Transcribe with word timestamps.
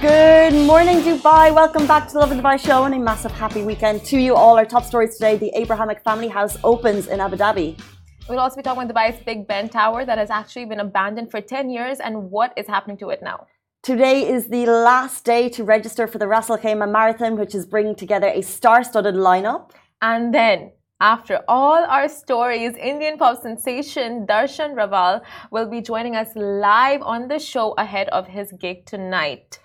Good 0.00 0.54
morning, 0.54 1.00
Dubai. 1.00 1.54
Welcome 1.54 1.86
back 1.86 2.06
to 2.06 2.14
the 2.14 2.20
Lovin 2.20 2.40
Dubai 2.40 2.58
show 2.58 2.84
and 2.84 2.94
a 2.94 2.98
massive 2.98 3.32
happy 3.32 3.62
weekend 3.62 4.02
to 4.06 4.18
you 4.18 4.34
all. 4.34 4.56
Our 4.56 4.64
top 4.64 4.84
stories 4.84 5.16
today 5.16 5.36
the 5.36 5.50
Abrahamic 5.54 6.02
Family 6.02 6.28
House 6.28 6.56
opens 6.64 7.06
in 7.06 7.20
Abu 7.20 7.36
Dhabi. 7.36 7.78
We'll 8.26 8.38
also 8.38 8.56
be 8.56 8.62
talking 8.62 8.80
about 8.80 8.94
Dubai's 8.94 9.22
Big 9.24 9.46
Ben 9.46 9.68
Tower 9.68 10.06
that 10.06 10.16
has 10.16 10.30
actually 10.30 10.64
been 10.64 10.80
abandoned 10.80 11.30
for 11.30 11.42
10 11.42 11.68
years 11.68 12.00
and 12.00 12.30
what 12.30 12.54
is 12.56 12.66
happening 12.66 12.96
to 12.96 13.10
it 13.10 13.20
now. 13.22 13.46
Today 13.82 14.26
is 14.26 14.48
the 14.48 14.64
last 14.64 15.26
day 15.26 15.50
to 15.50 15.64
register 15.64 16.06
for 16.06 16.16
the 16.16 16.26
Ras 16.26 16.48
Al 16.48 16.56
Khaimah 16.56 16.90
Marathon, 16.90 17.36
which 17.36 17.54
is 17.54 17.66
bringing 17.66 17.94
together 17.94 18.28
a 18.28 18.40
star 18.40 18.82
studded 18.82 19.16
lineup. 19.16 19.72
And 20.00 20.32
then, 20.32 20.72
after 21.02 21.42
all 21.46 21.84
our 21.84 22.08
stories, 22.08 22.74
Indian 22.76 23.18
pop 23.18 23.42
sensation 23.42 24.26
Darshan 24.26 24.74
Raval 24.74 25.20
will 25.50 25.68
be 25.68 25.82
joining 25.82 26.16
us 26.16 26.30
live 26.34 27.02
on 27.02 27.28
the 27.28 27.38
show 27.38 27.72
ahead 27.72 28.08
of 28.08 28.26
his 28.26 28.50
gig 28.58 28.86
tonight. 28.86 29.59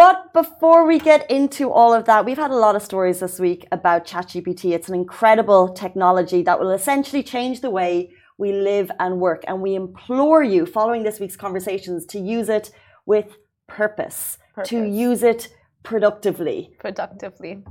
But 0.00 0.32
before 0.32 0.86
we 0.86 0.98
get 0.98 1.30
into 1.30 1.70
all 1.70 1.92
of 1.92 2.06
that, 2.06 2.24
we've 2.24 2.38
had 2.38 2.50
a 2.50 2.56
lot 2.56 2.74
of 2.74 2.80
stories 2.80 3.20
this 3.20 3.38
week 3.38 3.66
about 3.70 4.06
ChatGPT. 4.06 4.72
It's 4.72 4.88
an 4.88 4.94
incredible 4.94 5.74
technology 5.74 6.40
that 6.44 6.58
will 6.58 6.70
essentially 6.70 7.22
change 7.22 7.60
the 7.60 7.68
way 7.68 8.14
we 8.38 8.50
live 8.54 8.90
and 8.98 9.20
work. 9.20 9.44
And 9.46 9.60
we 9.60 9.74
implore 9.74 10.42
you, 10.42 10.64
following 10.64 11.02
this 11.02 11.20
week's 11.20 11.36
conversations, 11.36 12.06
to 12.06 12.18
use 12.18 12.48
it 12.48 12.70
with 13.04 13.36
purpose, 13.66 14.38
purpose. 14.54 14.70
to 14.70 14.88
use 14.88 15.22
it 15.22 15.48
productively. 15.82 16.70
Productively. 16.78 17.62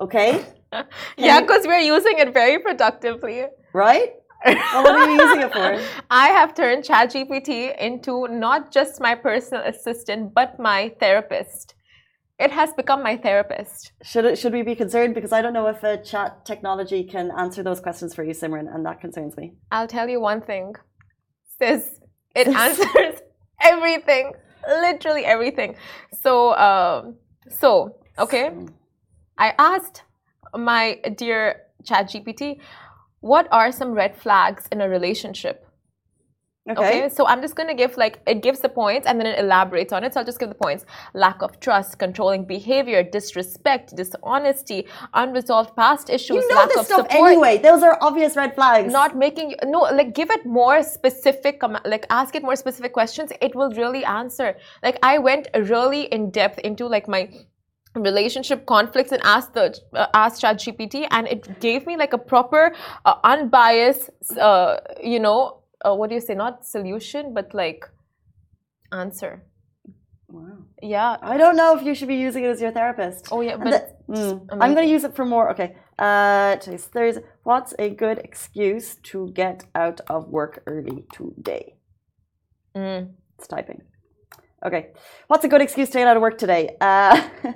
Okay? 0.00 0.46
yeah, 1.18 1.42
because 1.42 1.66
we're 1.66 1.80
using 1.80 2.18
it 2.20 2.32
very 2.32 2.58
productively. 2.58 3.44
Right? 3.74 4.14
Well, 4.54 4.82
what 4.84 4.94
are 4.94 5.10
you 5.10 5.20
using 5.20 5.40
it 5.42 5.52
for? 5.52 6.02
I 6.10 6.28
have 6.28 6.54
turned 6.54 6.84
ChatGPT 6.84 7.76
into 7.78 8.28
not 8.28 8.72
just 8.72 9.00
my 9.00 9.14
personal 9.14 9.62
assistant, 9.64 10.34
but 10.34 10.58
my 10.58 10.94
therapist. 11.00 11.74
It 12.38 12.50
has 12.50 12.72
become 12.74 13.02
my 13.02 13.16
therapist. 13.16 13.92
Should 14.02 14.26
it, 14.26 14.38
should 14.38 14.52
we 14.52 14.62
be 14.62 14.74
concerned? 14.74 15.14
Because 15.14 15.32
I 15.32 15.40
don't 15.40 15.54
know 15.54 15.68
if 15.68 15.82
a 15.82 15.96
chat 15.96 16.44
technology 16.44 17.02
can 17.02 17.30
answer 17.36 17.62
those 17.62 17.80
questions 17.80 18.14
for 18.14 18.24
you, 18.24 18.32
Simran, 18.32 18.72
and 18.74 18.84
that 18.84 19.00
concerns 19.00 19.36
me. 19.36 19.54
I'll 19.72 19.88
tell 19.88 20.08
you 20.08 20.20
one 20.20 20.42
thing. 20.42 20.74
Sis, 21.58 22.00
it 22.34 22.48
answers 22.48 23.20
everything, 23.60 24.32
literally 24.68 25.24
everything. 25.24 25.76
So, 26.22 26.54
um, 26.56 27.16
so 27.48 27.96
okay, 28.18 28.50
I 29.38 29.54
asked 29.58 30.02
my 30.54 31.00
dear 31.16 31.62
ChatGPT, 31.84 32.60
what 33.26 33.48
are 33.50 33.70
some 33.72 33.92
red 33.92 34.16
flags 34.16 34.68
in 34.72 34.80
a 34.80 34.88
relationship? 34.88 35.66
Okay. 36.68 37.04
okay. 37.04 37.08
So 37.08 37.26
I'm 37.26 37.40
just 37.40 37.54
going 37.54 37.68
to 37.68 37.74
give 37.74 37.96
like, 37.96 38.18
it 38.26 38.42
gives 38.42 38.58
the 38.58 38.68
points 38.68 39.06
and 39.06 39.20
then 39.20 39.26
it 39.26 39.38
elaborates 39.38 39.92
on 39.92 40.02
it. 40.02 40.12
So 40.12 40.20
I'll 40.20 40.26
just 40.26 40.40
give 40.40 40.48
the 40.48 40.56
points. 40.56 40.84
Lack 41.14 41.40
of 41.42 41.60
trust, 41.60 41.98
controlling 41.98 42.44
behavior, 42.44 43.04
disrespect, 43.04 43.94
dishonesty, 43.94 44.86
unresolved 45.14 45.76
past 45.76 46.10
issues, 46.10 46.42
you 46.42 46.48
know 46.48 46.56
lack 46.56 46.68
this 46.68 46.78
of 46.78 46.86
stuff 46.86 47.10
support. 47.12 47.30
Anyway, 47.30 47.58
those 47.58 47.82
are 47.84 47.96
obvious 48.00 48.34
red 48.36 48.54
flags. 48.56 48.92
Not 48.92 49.16
making, 49.16 49.54
no, 49.64 49.80
like 50.00 50.12
give 50.14 50.30
it 50.30 50.44
more 50.44 50.82
specific, 50.82 51.62
um, 51.62 51.78
like 51.84 52.04
ask 52.10 52.34
it 52.34 52.42
more 52.42 52.56
specific 52.56 52.92
questions. 52.92 53.30
It 53.40 53.54
will 53.54 53.70
really 53.70 54.04
answer. 54.04 54.56
Like 54.82 54.98
I 55.04 55.18
went 55.18 55.46
really 55.54 56.02
in 56.06 56.30
depth 56.30 56.58
into 56.60 56.86
like 56.88 57.06
my 57.06 57.30
relationship 57.96 58.66
conflicts 58.66 59.12
and 59.12 59.22
asked 59.24 59.54
the 59.54 59.78
uh, 59.92 60.06
asked 60.14 60.42
ChatGPT, 60.42 61.06
and 61.10 61.26
it 61.28 61.60
gave 61.60 61.86
me 61.86 61.96
like 61.96 62.12
a 62.12 62.18
proper, 62.18 62.74
uh, 63.04 63.14
unbiased, 63.24 64.10
uh, 64.38 64.76
you 65.02 65.20
know, 65.20 65.62
uh, 65.84 65.94
what 65.94 66.08
do 66.08 66.14
you 66.14 66.20
say? 66.20 66.34
Not 66.34 66.66
solution, 66.66 67.34
but 67.34 67.54
like 67.54 67.84
answer. 68.92 69.42
Wow. 70.28 70.58
Yeah. 70.82 71.16
I 71.22 71.36
don't 71.36 71.56
know 71.56 71.76
if 71.76 71.84
you 71.84 71.94
should 71.94 72.08
be 72.08 72.16
using 72.16 72.44
it 72.44 72.48
as 72.48 72.60
your 72.60 72.72
therapist. 72.72 73.28
Oh 73.30 73.40
yeah, 73.40 73.56
but 73.56 74.04
mm, 74.08 74.46
I'm 74.50 74.74
going 74.74 74.86
to 74.86 74.92
use 74.92 75.04
it 75.04 75.14
for 75.14 75.24
more. 75.24 75.50
Okay. 75.50 75.76
Uh, 75.98 76.56
there's 76.92 77.18
what's 77.44 77.74
a 77.78 77.90
good 77.90 78.18
excuse 78.18 78.96
to 79.04 79.30
get 79.32 79.64
out 79.74 80.00
of 80.08 80.28
work 80.28 80.62
early 80.66 81.04
today? 81.12 81.76
Mm. 82.76 83.12
It's 83.38 83.46
typing. 83.46 83.82
Okay. 84.64 84.88
What's 85.26 85.44
a 85.44 85.48
good 85.48 85.60
excuse 85.60 85.90
to 85.90 85.98
get 85.98 86.08
out 86.08 86.16
of 86.16 86.22
work 86.22 86.38
today? 86.38 86.76
Uh, 86.80 87.28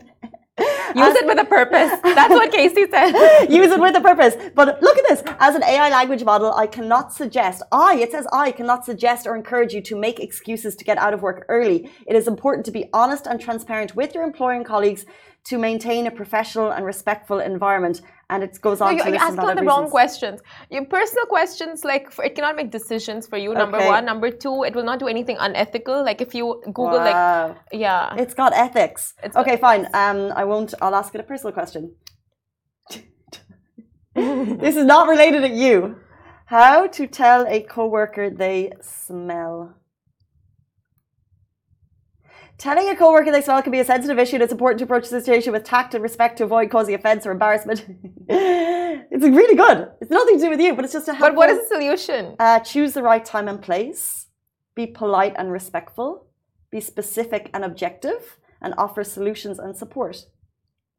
Use 0.95 1.15
it 1.17 1.27
with 1.27 1.39
a 1.39 1.45
purpose. 1.45 1.91
That's 2.03 2.31
what 2.31 2.51
Casey 2.53 2.85
said. 2.91 3.13
Use 3.49 3.71
it 3.71 3.81
with 3.81 3.97
a 3.97 4.01
purpose. 4.01 4.37
But 4.55 4.83
look 4.83 4.99
at 4.99 5.05
this. 5.09 5.23
As 5.39 5.55
an 5.55 5.63
AI 5.63 5.89
language 5.89 6.25
model, 6.25 6.53
I 6.53 6.67
cannot 6.67 7.13
suggest, 7.13 7.63
I, 7.73 7.97
it 7.97 8.11
says 8.11 8.27
I 8.33 8.51
cannot 8.53 8.85
suggest 8.85 9.27
or 9.27 9.37
encourage 9.37 9.73
you 9.73 9.81
to 9.83 9.97
make 9.97 10.21
excuses 10.21 10.77
to 10.77 10.85
get 10.85 10.99
out 10.99 11.15
of 11.15 11.23
work 11.23 11.47
early. 11.49 11.91
It 12.07 12.17
is 12.17 12.29
important 12.29 12.67
to 12.67 12.73
be 12.73 12.91
honest 12.93 13.27
and 13.27 13.41
transparent 13.41 13.97
with 13.97 14.15
your 14.15 14.25
employer 14.25 14.55
and 14.55 14.67
colleagues 14.67 15.07
to 15.45 15.59
maintain 15.59 16.07
a 16.07 16.11
professional 16.11 16.71
and 16.71 16.85
respectful 16.85 17.41
environment. 17.41 18.03
And 18.31 18.45
it 18.45 18.61
goes 18.61 18.81
on 18.81 18.97
no, 18.97 19.05
to 19.05 19.11
you, 19.11 19.17
ask 19.17 19.37
all 19.39 19.55
the 19.55 19.65
wrong 19.65 19.91
questions. 19.91 20.41
Your 20.71 20.85
personal 20.85 21.27
questions, 21.27 21.85
like 21.85 22.13
for, 22.13 22.25
it 22.25 22.37
cannot 22.37 22.55
make 22.55 22.71
decisions 22.71 23.27
for 23.27 23.37
you. 23.37 23.53
Number 23.53 23.79
okay. 23.79 23.89
one, 23.89 24.05
number 24.05 24.31
two, 24.31 24.63
it 24.63 24.75
will 24.77 24.85
not 24.85 25.01
do 25.01 25.09
anything 25.09 25.37
unethical. 25.41 26.05
Like 26.05 26.21
if 26.21 26.33
you 26.33 26.63
Google, 26.67 27.01
wow. 27.01 27.49
like 27.49 27.57
yeah, 27.73 28.15
it's 28.17 28.35
got 28.35 28.53
ethics. 28.55 29.15
It's 29.25 29.37
okay, 29.37 29.57
got 29.57 29.61
fine. 29.69 29.83
Um, 29.95 30.33
I 30.37 30.45
won't. 30.45 30.73
I'll 30.81 30.95
ask 30.95 31.13
it 31.15 31.21
a 31.21 31.25
personal 31.25 31.53
question. 31.53 31.97
this 34.15 34.77
is 34.77 34.85
not 34.85 35.09
related 35.09 35.41
to 35.43 35.49
you. 35.49 35.97
How 36.47 36.87
to 36.87 37.07
tell 37.07 37.47
a 37.47 37.63
coworker 37.63 38.31
they 38.31 38.73
smell? 38.81 39.80
Telling 42.61 42.91
a 42.91 42.95
coworker 42.95 43.33
they 43.33 43.41
smell 43.41 43.63
can 43.63 43.73
be 43.73 43.81
a 43.81 43.85
sensitive 43.87 44.19
issue 44.19 44.37
and 44.37 44.43
it's 44.43 44.53
important 44.53 44.81
to 44.81 44.85
approach 44.85 45.09
the 45.09 45.19
situation 45.19 45.55
with 45.55 45.65
tact 45.65 45.95
and 45.95 46.03
respect 46.03 46.37
to 46.37 46.45
avoid 46.45 46.71
causing 46.71 46.95
offense 46.95 47.25
or 47.25 47.31
embarrassment. 47.31 47.87
it's 48.29 49.25
really 49.25 49.57
good. 49.57 49.89
It's 50.03 50.11
nothing 50.11 50.37
to 50.37 50.45
do 50.45 50.51
with 50.51 50.61
you, 50.61 50.75
but 50.75 50.85
it's 50.85 50.93
just 50.93 51.09
a 51.09 51.17
But 51.19 51.35
what 51.35 51.49
is 51.49 51.59
the 51.61 51.75
solution? 51.75 52.37
Uh, 52.39 52.59
choose 52.59 52.93
the 52.93 53.03
right 53.03 53.25
time 53.25 53.49
and 53.49 53.63
place. 53.63 54.27
Be 54.75 54.87
polite 54.87 55.33
and 55.39 55.51
respectful. 55.51 56.27
Be 56.71 56.83
specific 56.83 57.49
and 57.55 57.65
objective. 57.65 58.37
And 58.61 58.75
offer 58.77 59.05
solutions 59.05 59.59
and 59.59 59.75
support. 59.75 60.27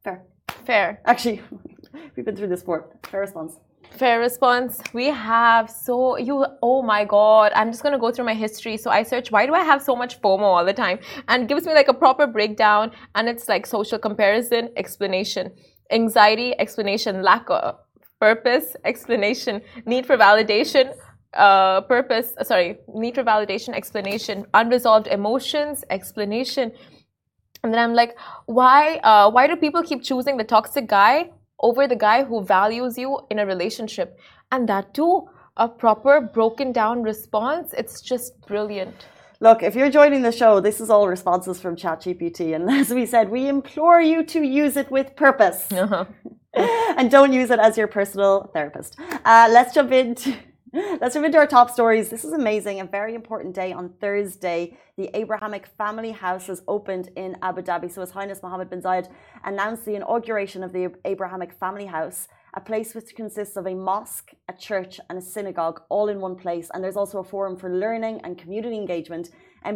Fair. 0.02 0.24
Fair. 0.66 1.00
Actually, 1.04 1.42
we've 2.16 2.26
been 2.26 2.34
through 2.34 2.48
this 2.48 2.62
before. 2.62 2.90
Fair 3.04 3.20
response. 3.20 3.54
Fair 3.96 4.20
response. 4.20 4.80
We 4.92 5.06
have 5.06 5.70
so 5.70 6.16
you. 6.16 6.46
Oh 6.62 6.82
my 6.82 7.04
god! 7.04 7.52
I'm 7.54 7.70
just 7.70 7.82
gonna 7.82 7.98
go 7.98 8.10
through 8.10 8.24
my 8.24 8.34
history. 8.34 8.76
So 8.76 8.90
I 8.90 9.02
search 9.02 9.30
why 9.30 9.46
do 9.46 9.54
I 9.54 9.62
have 9.64 9.82
so 9.82 9.94
much 9.94 10.20
FOMO 10.20 10.40
all 10.40 10.64
the 10.64 10.72
time, 10.72 10.98
and 11.28 11.46
gives 11.48 11.66
me 11.66 11.74
like 11.74 11.88
a 11.88 11.94
proper 11.94 12.26
breakdown. 12.26 12.92
And 13.14 13.28
it's 13.28 13.48
like 13.48 13.66
social 13.66 13.98
comparison, 13.98 14.70
explanation, 14.76 15.52
anxiety, 15.90 16.58
explanation, 16.58 17.22
lack 17.22 17.50
of 17.50 17.76
purpose, 18.18 18.74
explanation, 18.84 19.60
need 19.84 20.06
for 20.06 20.16
validation, 20.16 20.94
uh, 21.34 21.82
purpose. 21.82 22.32
Uh, 22.38 22.44
sorry, 22.44 22.78
need 22.94 23.14
for 23.14 23.24
validation, 23.24 23.74
explanation, 23.74 24.46
unresolved 24.54 25.06
emotions, 25.06 25.84
explanation. 25.90 26.72
And 27.62 27.72
then 27.72 27.78
I'm 27.78 27.94
like, 27.94 28.16
why? 28.46 28.96
Uh, 29.04 29.30
why 29.30 29.46
do 29.46 29.54
people 29.56 29.82
keep 29.82 30.02
choosing 30.02 30.38
the 30.38 30.44
toxic 30.44 30.88
guy 30.88 31.30
over 31.62 31.86
the 31.86 31.96
guy 31.96 32.24
who 32.24 32.42
values 32.42 32.98
you 32.98 33.20
in 33.30 33.38
a 33.38 33.46
relationship. 33.46 34.18
And 34.50 34.68
that 34.68 34.94
too, 34.94 35.28
a 35.56 35.68
proper 35.68 36.20
broken 36.20 36.72
down 36.72 37.02
response. 37.02 37.72
It's 37.72 38.00
just 38.00 38.40
brilliant. 38.46 39.06
Look, 39.40 39.62
if 39.62 39.74
you're 39.74 39.90
joining 39.90 40.22
the 40.22 40.30
show, 40.30 40.60
this 40.60 40.80
is 40.80 40.88
all 40.88 41.08
responses 41.08 41.60
from 41.60 41.74
ChatGPT. 41.74 42.54
And 42.54 42.70
as 42.70 42.90
we 42.90 43.06
said, 43.06 43.28
we 43.28 43.48
implore 43.48 44.00
you 44.00 44.24
to 44.24 44.42
use 44.42 44.76
it 44.76 44.90
with 44.90 45.16
purpose. 45.16 45.70
Uh-huh. 45.72 46.04
and 46.54 47.10
don't 47.10 47.32
use 47.32 47.50
it 47.50 47.58
as 47.58 47.76
your 47.76 47.88
personal 47.88 48.50
therapist. 48.52 48.96
Uh, 49.24 49.48
let's 49.50 49.74
jump 49.74 49.90
into. 49.90 50.36
Let's 51.02 51.14
move 51.14 51.24
into 51.24 51.36
our 51.36 51.46
top 51.46 51.68
stories. 51.68 52.08
This 52.08 52.24
is 52.24 52.32
amazing. 52.32 52.80
A 52.80 52.86
very 52.86 53.14
important 53.14 53.54
day 53.54 53.74
on 53.74 53.90
Thursday. 54.00 54.78
The 54.96 55.10
Abrahamic 55.14 55.66
Family 55.66 56.12
House 56.12 56.46
has 56.46 56.62
opened 56.66 57.10
in 57.14 57.36
Abu 57.42 57.60
Dhabi. 57.60 57.92
So, 57.92 58.00
His 58.00 58.12
Highness 58.12 58.42
Mohammed 58.42 58.70
bin 58.70 58.80
Zayed 58.80 59.10
announced 59.44 59.84
the 59.84 59.96
inauguration 59.96 60.64
of 60.64 60.72
the 60.72 60.94
Abrahamic 61.04 61.52
Family 61.52 61.84
House, 61.84 62.26
a 62.54 62.60
place 62.62 62.94
which 62.94 63.14
consists 63.14 63.56
of 63.56 63.66
a 63.66 63.74
mosque, 63.74 64.30
a 64.48 64.54
church, 64.54 64.98
and 65.10 65.18
a 65.18 65.20
synagogue 65.20 65.82
all 65.90 66.08
in 66.08 66.20
one 66.20 66.36
place. 66.36 66.70
And 66.72 66.82
there's 66.82 66.96
also 66.96 67.18
a 67.18 67.24
forum 67.24 67.58
for 67.58 67.68
learning 67.68 68.22
and 68.24 68.38
community 68.38 68.76
engagement 68.76 69.28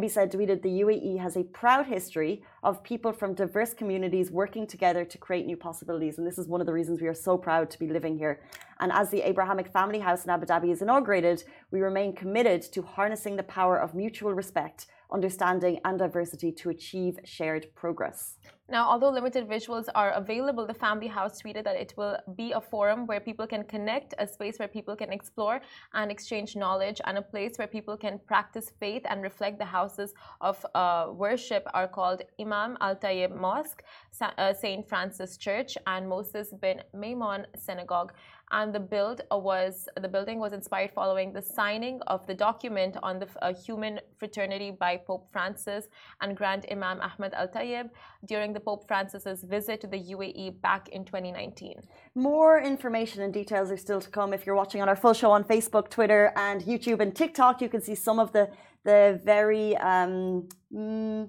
said 0.09 0.33
tweeted 0.33 0.63
the 0.63 0.81
UAE 0.81 1.19
has 1.19 1.37
a 1.37 1.45
proud 1.45 1.87
history 1.87 2.43
of 2.63 2.83
people 2.83 3.13
from 3.13 3.35
diverse 3.35 3.75
communities 3.75 4.31
working 4.31 4.67
together 4.67 5.05
to 5.05 5.19
create 5.19 5.47
new 5.47 5.57
possibilities. 5.57 6.19
And 6.19 6.27
this 6.27 6.39
is 6.39 6.49
one 6.49 6.61
of 6.61 6.67
the 6.67 6.73
reasons 6.73 7.01
we 7.01 7.09
are 7.09 7.15
so 7.15 7.39
proud 7.39 7.71
to 7.71 7.79
be 7.79 7.89
living 7.89 8.19
here. 8.19 8.41
And 8.81 8.93
as 8.93 9.11
the 9.11 9.23
Abrahamic 9.23 9.69
Family 9.69 10.01
House 10.01 10.25
in 10.25 10.31
Abu 10.31 10.47
Dhabi 10.47 10.71
is 10.71 10.83
inaugurated, 10.83 11.45
we 11.71 11.81
remain 11.81 12.15
committed 12.15 12.63
to 12.73 12.83
harnessing 12.83 13.37
the 13.37 13.43
power 13.43 13.77
of 13.79 13.95
mutual 13.95 14.35
respect, 14.35 14.87
understanding, 15.11 15.81
and 15.85 15.99
diversity 15.99 16.53
to 16.53 16.71
achieve 16.71 17.19
shared 17.25 17.67
progress. 17.75 18.39
Now, 18.69 18.89
although 18.91 19.11
limited 19.11 19.49
visuals 19.49 19.87
are 19.95 20.11
available, 20.11 20.67
the 20.67 20.75
Family 20.75 21.07
House 21.07 21.41
tweeted 21.41 21.63
that 21.63 21.77
it 21.77 21.95
will 21.97 22.17
be 22.35 22.51
a 22.51 22.61
forum 22.61 23.07
where 23.07 23.21
people 23.21 23.47
can 23.47 23.63
connect, 23.63 24.15
a 24.19 24.27
space 24.27 24.59
where 24.59 24.67
people 24.67 24.97
can 24.97 25.13
explore 25.13 25.61
and 25.95 26.11
exchange 26.11 26.57
knowledge, 26.57 27.01
and 27.05 27.17
a 27.17 27.23
place 27.23 27.59
where 27.59 27.69
people 27.69 27.97
can 27.97 28.19
practice 28.27 28.73
faith 28.81 29.03
and 29.09 29.23
reflect. 29.23 29.61
The 29.61 29.65
houses 29.65 30.15
of 30.41 30.67
uh, 30.75 31.11
worship 31.13 31.65
are 31.75 31.87
called 31.87 32.23
Imam 32.41 32.77
Al 32.81 32.97
Tayyib 32.97 33.37
Mosque, 33.37 33.85
uh, 34.21 34.53
St. 34.53 34.89
Francis 34.89 35.37
Church, 35.37 35.79
and 35.87 36.09
Moses 36.09 36.53
bin 36.61 36.83
Maimon 36.93 37.47
Synagogue 37.57 38.15
and 38.53 38.75
the 38.75 38.81
build 38.81 39.23
was 39.31 39.89
the 40.01 40.09
building 40.09 40.39
was 40.39 40.53
inspired 40.53 40.91
following 40.93 41.33
the 41.33 41.43
signing 41.43 42.01
of 42.07 42.27
the 42.27 42.35
document 42.35 42.97
on 43.03 43.19
the 43.19 43.29
uh, 43.43 43.53
human 43.53 44.01
fraternity 44.19 44.71
by 44.71 44.97
Pope 44.97 45.29
Francis 45.33 45.87
and 46.21 46.37
Grand 46.37 46.65
Imam 46.71 47.01
Ahmed 47.01 47.35
Al 47.35 47.49
Tayyib 47.49 47.91
during 48.25 48.53
the 48.53 48.61
Pope 48.61 48.87
Francis's 48.87 49.43
visit 49.43 49.81
to 49.81 49.87
the 49.87 49.99
UAE 49.99 50.61
back 50.61 50.89
in 50.91 51.05
2019. 51.05 51.81
More 52.15 52.61
information 52.61 53.23
and 53.23 53.33
details 53.33 53.71
are 53.71 53.77
still 53.77 54.01
to 54.01 54.11
come. 54.11 54.33
If 54.33 54.47
you're 54.47 54.55
watching 54.55 54.81
on 54.81 54.89
our 54.89 54.97
full 54.97 55.15
show 55.15 55.31
on 55.31 55.45
Facebook, 55.45 55.91
Twitter, 55.91 56.33
and 56.37 56.63
YouTube 56.63 57.01
and 57.01 57.15
TikTok, 57.15 57.61
you 57.61 57.69
can 57.69 57.81
see 57.81 57.95
some 57.95 58.19
of 58.19 58.33
the 58.33 58.51
the 58.85 59.21
very 59.25 59.77
um, 59.79 60.49
mm, 60.73 61.29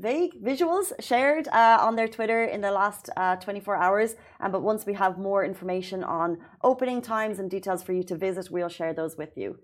vague 0.00 0.42
visuals 0.42 0.92
shared 0.98 1.46
uh, 1.48 1.78
on 1.80 1.94
their 1.94 2.08
Twitter 2.08 2.44
in 2.44 2.60
the 2.60 2.70
last 2.70 3.10
uh, 3.16 3.36
24 3.36 3.76
hours. 3.76 4.16
Um, 4.40 4.50
but 4.50 4.62
once 4.62 4.86
we 4.86 4.94
have 4.94 5.18
more 5.18 5.44
information 5.44 6.02
on 6.02 6.38
opening 6.64 7.02
times 7.02 7.38
and 7.38 7.50
details 7.50 7.82
for 7.82 7.92
you 7.92 8.02
to 8.04 8.16
visit, 8.16 8.50
we'll 8.50 8.68
share 8.68 8.94
those 8.94 9.16
with 9.16 9.36
you. 9.36 9.58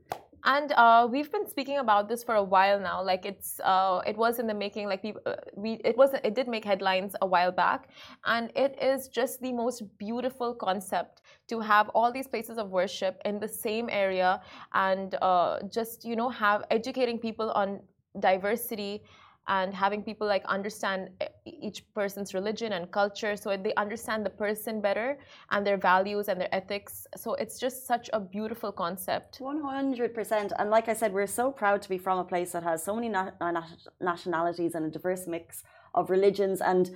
And 0.45 0.71
uh, 0.73 1.09
we've 1.11 1.33
been 1.33 1.49
speaking 1.49 1.79
about 1.79 2.09
this 2.09 2.23
for 2.23 2.37
a 2.37 2.43
while 2.43 2.79
now. 2.79 3.03
Like 3.03 3.27
it's, 3.27 3.59
uh, 3.65 4.01
it 4.07 4.17
was 4.17 4.39
in 4.39 4.47
the 4.47 4.55
making. 4.55 4.87
Like 4.87 5.03
we, 5.03 5.15
uh, 5.25 5.35
we, 5.57 5.81
it 5.85 5.97
was, 5.97 6.15
it 6.23 6.35
did 6.37 6.47
make 6.47 6.65
headlines 6.65 7.17
a 7.21 7.27
while 7.27 7.51
back, 7.51 7.89
and 8.27 8.53
it 8.55 8.79
is 8.81 9.09
just 9.09 9.41
the 9.41 9.53
most 9.53 9.83
beautiful 9.99 10.55
concept 10.55 11.23
to 11.49 11.59
have 11.59 11.89
all 11.97 12.13
these 12.13 12.29
places 12.29 12.59
of 12.59 12.71
worship 12.71 13.21
in 13.25 13.41
the 13.41 13.49
same 13.49 13.89
area, 13.91 14.41
and 14.73 15.17
uh, 15.21 15.59
just 15.69 16.05
you 16.05 16.15
know 16.15 16.29
have 16.29 16.63
educating 16.71 17.19
people 17.19 17.51
on 17.51 17.81
diversity 18.21 19.03
and 19.49 19.75
having 19.75 20.03
people 20.03 20.27
like 20.27 20.45
understand 20.47 21.11
each 21.45 21.83
person's 21.95 22.35
religion 22.35 22.73
and 22.73 22.91
culture 22.91 23.37
so 23.37 23.57
they 23.57 23.75
understand 23.75 24.27
the 24.27 24.31
person 24.31 24.81
better 24.81 25.19
and 25.51 25.67
their 25.67 25.77
values 25.77 26.29
and 26.29 26.41
their 26.41 26.55
ethics. 26.55 27.07
So 27.17 27.35
it's 27.35 27.59
just 27.59 27.87
such 27.87 28.11
a 28.13 28.21
beautiful 28.21 28.73
concept. 28.73 29.39
100% 29.41 30.53
and 30.59 30.71
like 30.71 30.89
i 30.89 30.95
said 30.95 31.13
we're 31.13 31.27
so 31.27 31.51
proud 31.51 31.83
to 31.83 31.89
be 31.89 31.99
from 31.99 32.19
a 32.19 32.25
place 32.25 32.53
that 32.53 32.63
has 32.63 32.83
so 32.83 32.95
many 32.95 33.09
na 33.09 33.31
uh, 33.41 33.63
nationalities 34.01 34.75
and 34.75 34.85
a 34.87 34.91
diverse 34.91 35.27
mix 35.27 35.63
of 35.95 36.11
religions 36.11 36.61
and 36.61 36.91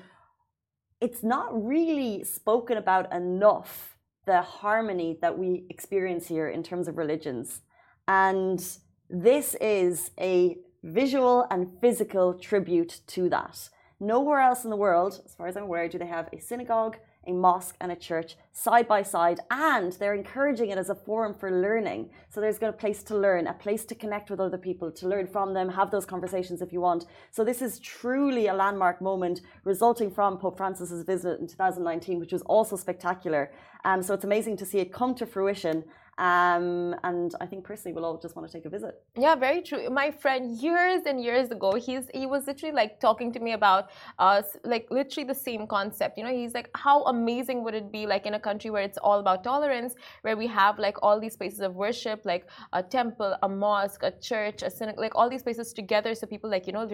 it's 1.01 1.23
not 1.23 1.49
really 1.67 2.25
spoken 2.25 2.77
about 2.77 3.13
enough 3.13 3.97
the 4.27 4.43
harmony 4.43 5.19
that 5.23 5.39
we 5.39 5.65
experience 5.71 6.29
here 6.29 6.49
in 6.49 6.63
terms 6.63 6.89
of 6.89 6.99
religions. 6.99 7.63
And 8.07 8.65
this 9.09 9.57
is 9.61 10.11
a 10.21 10.59
visual 10.83 11.47
and 11.51 11.71
physical 11.81 12.35
tribute 12.35 13.01
to 13.09 13.29
that. 13.29 13.69
Nowhere 13.99 14.41
else 14.41 14.65
in 14.65 14.71
the 14.71 14.77
world, 14.77 15.21
as 15.27 15.35
far 15.35 15.47
as 15.47 15.57
I'm 15.57 15.65
aware, 15.65 15.89
do 15.89 15.99
they 15.99 16.07
have 16.07 16.29
a 16.33 16.41
synagogue, 16.41 16.97
a 17.27 17.33
mosque, 17.33 17.77
and 17.83 17.93
a 17.93 17.97
church 17.97 18.37
side 18.51 18.89
by 18.89 19.03
side, 19.03 19.41
and 19.51 19.93
they're 19.93 20.15
encouraging 20.15 20.71
it 20.71 20.79
as 20.79 20.89
a 20.89 20.95
forum 20.95 21.35
for 21.35 21.51
learning. 21.51 22.09
So 22.31 22.41
there's 22.41 22.59
got 22.59 22.71
a 22.71 22.73
place 22.73 23.03
to 23.05 23.17
learn, 23.17 23.47
a 23.47 23.53
place 23.53 23.85
to 23.85 23.95
connect 23.95 24.31
with 24.31 24.41
other 24.41 24.57
people, 24.57 24.91
to 24.93 25.07
learn 25.07 25.27
from 25.27 25.53
them, 25.53 25.69
have 25.69 25.91
those 25.91 26.07
conversations 26.07 26.63
if 26.63 26.73
you 26.73 26.81
want. 26.81 27.05
So 27.31 27.45
this 27.45 27.61
is 27.61 27.79
truly 27.79 28.47
a 28.47 28.55
landmark 28.55 29.03
moment 29.03 29.43
resulting 29.65 30.11
from 30.11 30.39
Pope 30.39 30.57
Francis's 30.57 31.05
visit 31.05 31.39
in 31.41 31.47
2019, 31.47 32.21
which 32.21 32.33
was 32.33 32.43
also 32.43 32.77
spectacular. 32.77 33.53
Um, 33.85 34.03
so 34.03 34.15
it's 34.15 34.25
amazing 34.25 34.57
to 34.57 34.65
see 34.65 34.79
it 34.79 34.91
come 34.93 35.15
to 35.17 35.27
fruition 35.27 35.85
um, 36.21 36.95
and 37.03 37.35
I 37.41 37.47
think 37.47 37.65
personally 37.65 37.95
we'll 37.95 38.05
all 38.05 38.19
just 38.19 38.37
want 38.37 38.47
to 38.47 38.53
take 38.53 38.67
a 38.67 38.69
visit. 38.69 39.03
Yeah, 39.17 39.35
very 39.37 39.63
true. 39.63 39.89
My 39.89 40.11
friend 40.11 40.55
years 40.55 41.03
and 41.07 41.19
years 41.19 41.51
ago, 41.51 41.73
he's 41.73 42.11
he 42.13 42.27
was 42.27 42.47
literally 42.47 42.75
like 42.75 43.01
talking 43.01 43.33
to 43.33 43.41
me 43.41 43.53
about 43.53 43.89
uh 44.19 44.43
like 44.65 44.87
literally 44.91 45.27
the 45.27 45.41
same 45.49 45.67
concept. 45.67 46.19
You 46.19 46.25
know, 46.25 46.31
he's 46.31 46.53
like, 46.53 46.69
how 46.75 47.05
amazing 47.05 47.65
would 47.65 47.75
it 47.75 47.91
be 47.91 48.07
like 48.07 48.27
in 48.27 48.35
a 48.35 48.39
country 48.39 48.69
where 48.69 48.83
it's 48.83 48.99
all 48.99 49.19
about 49.19 49.43
tolerance, 49.43 49.95
where 50.21 50.37
we 50.37 50.47
have 50.49 50.79
like 50.79 50.99
all 51.03 51.19
these 51.19 51.39
places 51.39 51.61
of 51.61 51.75
worship, 51.75 52.21
like 52.27 52.45
a 52.75 52.83
temple, 52.83 53.35
a 53.43 53.49
mosque, 53.49 54.03
a 54.03 54.11
church, 54.11 54.63
a 54.63 54.71
synagogue, 54.71 55.01
like 55.01 55.15
all 55.15 55.31
these 55.31 55.43
places 55.43 55.73
together, 55.73 56.15
so 56.15 56.27
people 56.27 56.51
like 56.51 56.67
you 56.67 56.75
know 56.75 56.87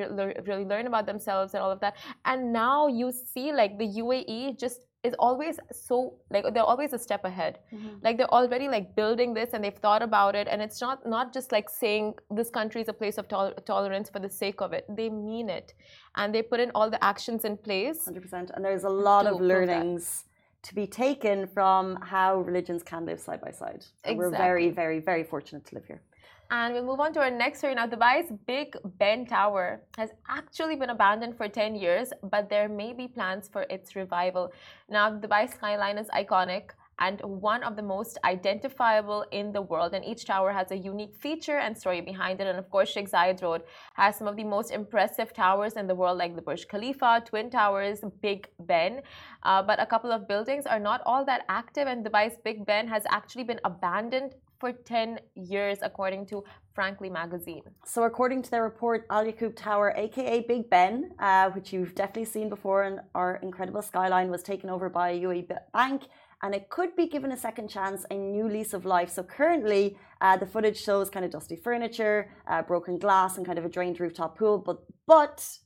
really 0.46 0.64
learn 0.64 0.86
about 0.86 1.04
themselves 1.04 1.54
and 1.54 1.64
all 1.64 1.72
of 1.72 1.80
that. 1.80 1.96
And 2.26 2.52
now 2.52 2.86
you 2.86 3.10
see 3.10 3.52
like 3.52 3.76
the 3.76 3.88
UAE 3.88 4.56
just 4.56 4.82
is 5.08 5.14
always 5.26 5.58
so 5.72 5.96
like 6.34 6.44
they're 6.52 6.70
always 6.72 6.92
a 6.98 7.00
step 7.06 7.24
ahead. 7.24 7.58
Mm-hmm. 7.72 7.96
like 8.06 8.16
they're 8.18 8.34
already 8.38 8.68
like 8.76 8.86
building 9.00 9.34
this 9.38 9.50
and 9.54 9.64
they've 9.64 9.80
thought 9.86 10.02
about 10.10 10.34
it. 10.40 10.46
And 10.50 10.62
it's 10.66 10.80
not 10.86 11.06
not 11.16 11.32
just 11.38 11.52
like 11.56 11.68
saying 11.82 12.14
this 12.40 12.50
country 12.58 12.80
is 12.84 12.88
a 12.88 12.98
place 13.02 13.18
of 13.18 13.28
tol- 13.34 13.56
tolerance 13.72 14.08
for 14.14 14.20
the 14.26 14.32
sake 14.42 14.60
of 14.60 14.72
it. 14.78 14.84
They 15.00 15.08
mean 15.08 15.48
it. 15.58 15.74
And 16.16 16.34
they 16.34 16.42
put 16.52 16.60
in 16.60 16.70
all 16.74 16.88
the 16.96 17.02
actions 17.12 17.44
in 17.44 17.56
place. 17.68 18.00
100% 18.06 18.50
and 18.54 18.64
there's 18.64 18.84
a 18.84 18.94
lot 19.10 19.26
of 19.26 19.40
learnings 19.40 20.24
to 20.66 20.74
be 20.74 20.86
taken 21.04 21.46
from 21.56 21.82
how 22.12 22.30
religions 22.50 22.82
can 22.90 23.02
live 23.10 23.20
side 23.26 23.40
by 23.46 23.52
side 23.62 23.82
exactly. 23.84 24.16
we're 24.16 24.30
very 24.46 24.68
very 24.70 25.00
very 25.10 25.24
fortunate 25.32 25.64
to 25.68 25.74
live 25.76 25.86
here 25.92 26.02
and 26.50 26.74
we'll 26.74 26.84
move 26.84 27.00
on 27.00 27.12
to 27.14 27.20
our 27.20 27.30
next 27.30 27.58
story. 27.58 27.74
Now, 27.74 27.86
Dubai's 27.86 28.30
Big 28.46 28.76
Ben 28.98 29.26
Tower 29.26 29.80
has 29.96 30.10
actually 30.28 30.76
been 30.76 30.90
abandoned 30.90 31.36
for 31.36 31.48
10 31.48 31.74
years, 31.74 32.12
but 32.22 32.48
there 32.48 32.68
may 32.68 32.92
be 32.92 33.08
plans 33.08 33.48
for 33.48 33.62
its 33.68 33.96
revival. 33.96 34.52
Now, 34.88 35.10
Dubai 35.10 35.52
skyline 35.52 35.98
is 35.98 36.06
iconic 36.08 36.70
and 36.98 37.20
one 37.22 37.62
of 37.62 37.76
the 37.76 37.82
most 37.82 38.18
identifiable 38.24 39.24
in 39.32 39.52
the 39.52 39.62
world. 39.62 39.92
And 39.94 40.04
each 40.04 40.24
tower 40.24 40.52
has 40.52 40.70
a 40.70 40.76
unique 40.76 41.14
feature 41.16 41.58
and 41.58 41.76
story 41.76 42.00
behind 42.00 42.40
it. 42.40 42.46
And 42.46 42.58
of 42.58 42.70
course, 42.70 42.88
Sheikh 42.88 43.10
Zayed 43.10 43.42
Road 43.42 43.62
has 43.94 44.16
some 44.16 44.26
of 44.26 44.36
the 44.36 44.44
most 44.44 44.70
impressive 44.70 45.32
towers 45.32 45.74
in 45.74 45.86
the 45.86 45.94
world, 45.94 46.18
like 46.18 46.34
the 46.34 46.42
Burj 46.42 46.66
Khalifa, 46.68 47.22
Twin 47.26 47.50
Towers, 47.50 48.00
Big 48.22 48.48
Ben. 48.60 49.02
Uh, 49.42 49.62
but 49.62 49.80
a 49.80 49.86
couple 49.86 50.10
of 50.10 50.26
buildings 50.26 50.66
are 50.66 50.80
not 50.80 51.02
all 51.04 51.24
that 51.24 51.44
active, 51.48 51.86
and 51.86 52.04
Dubai's 52.04 52.36
Big 52.44 52.64
Ben 52.64 52.88
has 52.88 53.04
actually 53.10 53.44
been 53.44 53.60
abandoned 53.64 54.34
for 54.58 54.72
10 54.72 55.20
years, 55.34 55.78
according 55.82 56.26
to 56.26 56.42
Frankly 56.74 57.10
magazine. 57.10 57.62
So, 57.84 58.04
according 58.04 58.42
to 58.42 58.50
their 58.50 58.62
report, 58.62 59.06
Al 59.10 59.24
Yaqub 59.24 59.54
Tower, 59.56 59.92
aka 59.96 60.40
Big 60.40 60.68
Ben, 60.70 61.12
uh, 61.18 61.50
which 61.50 61.72
you've 61.72 61.94
definitely 61.94 62.24
seen 62.24 62.48
before, 62.48 62.82
and 62.84 63.00
our 63.14 63.36
incredible 63.42 63.82
skyline 63.82 64.30
was 64.30 64.42
taken 64.42 64.70
over 64.70 64.88
by 64.88 65.12
UAE 65.12 65.48
bank. 65.72 66.02
And 66.42 66.54
it 66.54 66.68
could 66.68 66.94
be 66.94 67.06
given 67.08 67.32
a 67.32 67.36
second 67.36 67.68
chance, 67.68 68.04
a 68.10 68.14
new 68.14 68.46
lease 68.48 68.74
of 68.74 68.84
life. 68.84 69.10
So 69.10 69.22
currently, 69.22 69.96
uh, 70.20 70.36
the 70.36 70.46
footage 70.46 70.80
shows 70.82 71.08
kind 71.08 71.24
of 71.24 71.30
dusty 71.30 71.56
furniture, 71.56 72.30
uh, 72.46 72.62
broken 72.62 72.98
glass, 72.98 73.36
and 73.36 73.46
kind 73.46 73.58
of 73.58 73.64
a 73.64 73.68
drained 73.68 73.98
rooftop 74.00 74.38
pool. 74.38 74.58
But 74.58 74.78
but 75.06 75.58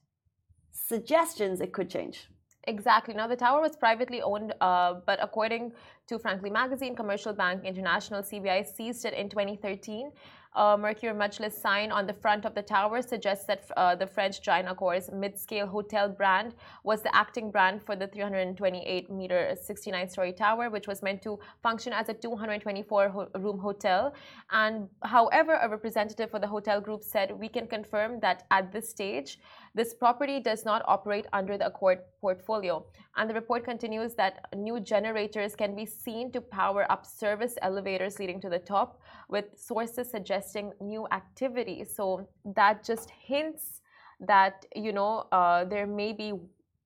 suggestions 0.70 1.60
it 1.60 1.72
could 1.72 1.90
change. 1.90 2.28
Exactly. 2.64 3.14
Now, 3.14 3.26
the 3.26 3.36
tower 3.36 3.60
was 3.60 3.74
privately 3.74 4.20
owned, 4.22 4.54
uh, 4.60 4.94
but 5.06 5.18
according 5.22 5.72
to 6.10 6.18
Frankly 6.18 6.50
Magazine, 6.50 6.96
Commercial 6.96 7.32
Bank 7.32 7.64
International 7.64 8.20
CBI 8.20 8.66
seized 8.66 9.04
it 9.04 9.14
in 9.14 9.28
2013 9.28 10.10
uh, 10.54 10.76
Mercure 10.76 11.14
Majlis 11.14 11.52
sign 11.52 11.92
on 11.92 12.06
the 12.06 12.12
front 12.12 12.44
of 12.44 12.54
the 12.54 12.62
tower 12.62 13.02
suggests 13.02 13.46
that 13.46 13.70
uh, 13.76 13.94
the 13.94 14.06
French 14.06 14.42
Giant 14.42 14.68
Accor's 14.68 15.10
mid-scale 15.12 15.66
hotel 15.66 16.08
brand 16.08 16.54
was 16.82 17.02
the 17.02 17.14
acting 17.14 17.50
brand 17.50 17.82
for 17.82 17.94
the 17.94 18.08
328-meter, 18.08 19.56
69-story 19.68 20.32
tower, 20.32 20.68
which 20.68 20.88
was 20.88 21.02
meant 21.02 21.22
to 21.22 21.38
function 21.62 21.92
as 21.92 22.08
a 22.08 22.14
224-room 22.14 23.58
hotel. 23.58 24.12
And 24.50 24.88
however, 25.02 25.58
a 25.62 25.68
representative 25.68 26.30
for 26.30 26.40
the 26.40 26.48
hotel 26.48 26.80
group 26.80 27.04
said, 27.04 27.30
"We 27.30 27.48
can 27.48 27.66
confirm 27.66 28.18
that 28.20 28.44
at 28.50 28.72
this 28.72 28.90
stage, 28.90 29.38
this 29.74 29.94
property 29.94 30.40
does 30.40 30.64
not 30.64 30.82
operate 30.86 31.26
under 31.32 31.56
the 31.56 31.70
Accor 31.70 31.98
portfolio." 32.20 32.84
And 33.16 33.30
the 33.30 33.34
report 33.34 33.64
continues 33.64 34.14
that 34.14 34.46
new 34.56 34.80
generators 34.80 35.54
can 35.54 35.76
be 35.76 35.86
seen 36.04 36.30
to 36.32 36.40
power 36.40 36.90
up 36.90 37.04
service 37.06 37.54
elevators 37.62 38.18
leading 38.18 38.40
to 38.40 38.48
the 38.48 38.58
top, 38.58 39.00
with 39.28 39.46
sources 39.56 40.10
suggesting 40.10 40.72
new 40.80 41.06
activity. 41.12 41.84
So 41.84 42.28
that 42.44 42.84
just 42.84 43.10
hints 43.10 43.80
that 44.20 44.66
you 44.74 44.92
know 44.92 45.26
uh, 45.32 45.64
there 45.64 45.86
may 45.86 46.12
be 46.12 46.32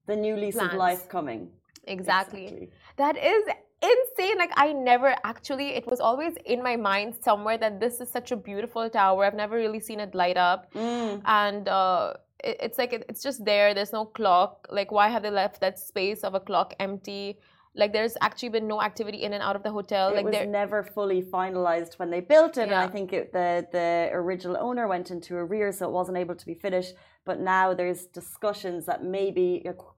the 0.07 0.17
new 0.17 0.37
lease 0.37 0.55
plans. 0.55 0.73
of 0.73 0.79
life 0.79 1.09
coming. 1.09 1.49
Exactly. 1.87 2.45
exactly. 2.45 2.71
That 2.97 3.17
is 3.17 3.45
insane. 3.83 4.39
Like 4.39 4.53
I 4.57 4.73
never 4.73 5.15
actually. 5.25 5.75
It 5.75 5.87
was 5.87 6.01
always 6.01 6.35
in 6.45 6.63
my 6.63 6.77
mind 6.77 7.15
somewhere 7.23 7.59
that 7.59 7.81
this 7.81 8.01
is 8.01 8.11
such 8.11 8.33
a 8.33 8.37
beautiful 8.37 8.89
tower. 8.89 9.25
I've 9.25 9.35
never 9.35 9.57
really 9.57 9.81
seen 9.81 10.01
it 10.01 10.15
light 10.15 10.37
up, 10.37 10.73
mm. 10.75 11.21
and. 11.25 11.69
Uh, 11.69 12.15
it's 12.47 12.77
like 12.77 12.93
it's 12.93 13.23
just 13.23 13.43
there 13.47 13.73
there's 13.73 13.93
no 13.93 14.05
clock 14.05 14.67
like 14.71 14.93
why 14.93 15.09
have 15.09 15.23
they 15.23 15.31
left 15.31 15.63
that 15.63 15.79
space 15.79 16.21
of 16.21 16.35
a 16.35 16.41
clock 16.41 16.75
empty 16.79 17.39
like 17.77 17.93
there's 17.93 18.17
actually 18.21 18.51
been 18.51 18.69
no 18.69 18.81
activity 18.81 19.23
in 19.25 19.33
and 19.33 19.43
out 19.43 19.57
of 19.57 19.63
the 19.63 19.71
hotel. 19.71 20.11
It 20.11 20.17
like 20.17 20.27
was 20.27 20.47
never 20.47 20.83
fully 20.83 21.23
finalized 21.23 21.95
when 21.99 22.11
they 22.11 22.21
built 22.21 22.57
it, 22.57 22.69
and 22.69 22.75
I 22.75 22.87
think 22.87 23.13
it, 23.13 23.33
the 23.33 23.67
the 23.73 24.11
original 24.13 24.57
owner 24.61 24.87
went 24.87 25.11
into 25.11 25.35
arrears, 25.37 25.79
so 25.79 25.89
it 25.89 25.93
wasn't 25.93 26.19
able 26.19 26.37
to 26.37 26.47
be 26.47 26.55
finished. 26.55 26.95
But 27.25 27.41
now 27.41 27.73
there's 27.75 28.05
discussions 28.21 28.85
that 28.87 29.03
maybe 29.03 29.47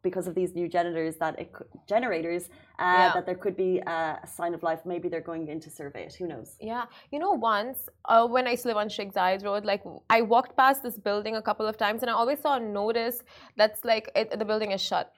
because 0.03 0.27
of 0.29 0.35
these 0.35 0.55
new 0.55 0.69
generators 0.69 1.17
that 1.17 1.39
it 1.39 1.53
generators 1.87 2.45
uh, 2.79 2.85
Yeah. 2.85 3.13
that 3.15 3.27
there 3.27 3.35
could 3.45 3.57
be 3.57 3.73
uh, 3.87 4.17
a 4.27 4.29
sign 4.39 4.55
of 4.55 4.63
life. 4.63 4.81
Maybe 4.87 5.09
they're 5.11 5.29
going 5.33 5.49
in 5.49 5.59
to 5.61 5.71
survey 5.71 6.05
it. 6.09 6.15
Who 6.15 6.27
knows? 6.33 6.57
Yeah, 6.61 6.85
you 7.13 7.19
know, 7.19 7.33
once 7.33 7.79
uh, 8.07 8.27
when 8.35 8.47
I 8.47 8.53
used 8.53 8.63
to 8.63 8.69
live 8.69 8.81
on 8.85 8.89
Sheikh 8.89 9.13
Zayed 9.13 9.45
Road, 9.45 9.65
like 9.73 9.83
I 10.09 10.23
walked 10.23 10.57
past 10.57 10.83
this 10.83 10.97
building 11.09 11.35
a 11.37 11.43
couple 11.43 11.67
of 11.67 11.77
times, 11.77 11.99
and 12.03 12.11
I 12.11 12.15
always 12.15 12.41
saw 12.41 12.57
a 12.57 12.61
notice 12.61 13.23
that's 13.57 13.85
like 13.85 14.11
it, 14.15 14.27
the 14.39 14.45
building 14.45 14.71
is 14.71 14.81
shut. 14.81 15.13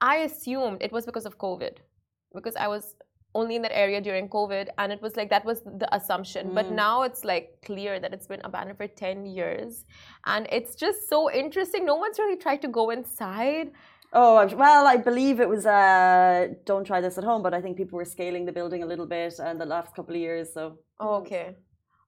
I 0.00 0.16
assumed 0.28 0.78
it 0.82 0.92
was 0.92 1.06
because 1.06 1.24
of 1.24 1.38
COVID, 1.38 1.76
because 2.38 2.56
I 2.66 2.68
was 2.76 2.84
only 3.40 3.54
in 3.58 3.62
that 3.66 3.76
area 3.84 4.00
during 4.08 4.26
COVID, 4.38 4.66
and 4.78 4.88
it 4.96 5.00
was 5.06 5.12
like 5.18 5.28
that 5.34 5.44
was 5.50 5.58
the 5.82 5.88
assumption. 5.98 6.44
But 6.58 6.66
Mm. 6.66 6.76
now 6.84 6.96
it's 7.08 7.22
like 7.32 7.46
clear 7.68 7.92
that 8.02 8.10
it's 8.16 8.28
been 8.32 8.44
abandoned 8.48 8.78
for 8.82 8.88
ten 9.04 9.16
years, 9.38 9.72
and 10.32 10.42
it's 10.58 10.72
just 10.84 10.98
so 11.12 11.20
interesting. 11.42 11.80
No 11.92 11.96
one's 12.04 12.18
really 12.24 12.40
tried 12.46 12.62
to 12.66 12.70
go 12.80 12.84
inside. 12.98 13.68
Oh 14.12 14.34
well, 14.64 14.84
I 14.94 14.96
believe 15.10 15.36
it 15.44 15.48
was. 15.54 15.64
Uh, 15.66 16.48
don't 16.70 16.86
try 16.90 17.00
this 17.06 17.18
at 17.20 17.24
home, 17.30 17.42
but 17.46 17.52
I 17.58 17.60
think 17.62 17.76
people 17.82 17.96
were 18.00 18.10
scaling 18.16 18.44
the 18.46 18.52
building 18.58 18.82
a 18.82 18.86
little 18.92 19.08
bit 19.18 19.32
in 19.50 19.58
the 19.64 19.66
last 19.74 19.94
couple 19.96 20.14
of 20.14 20.20
years. 20.28 20.46
So 20.56 20.62
Oh, 20.98 21.14
okay. 21.22 21.46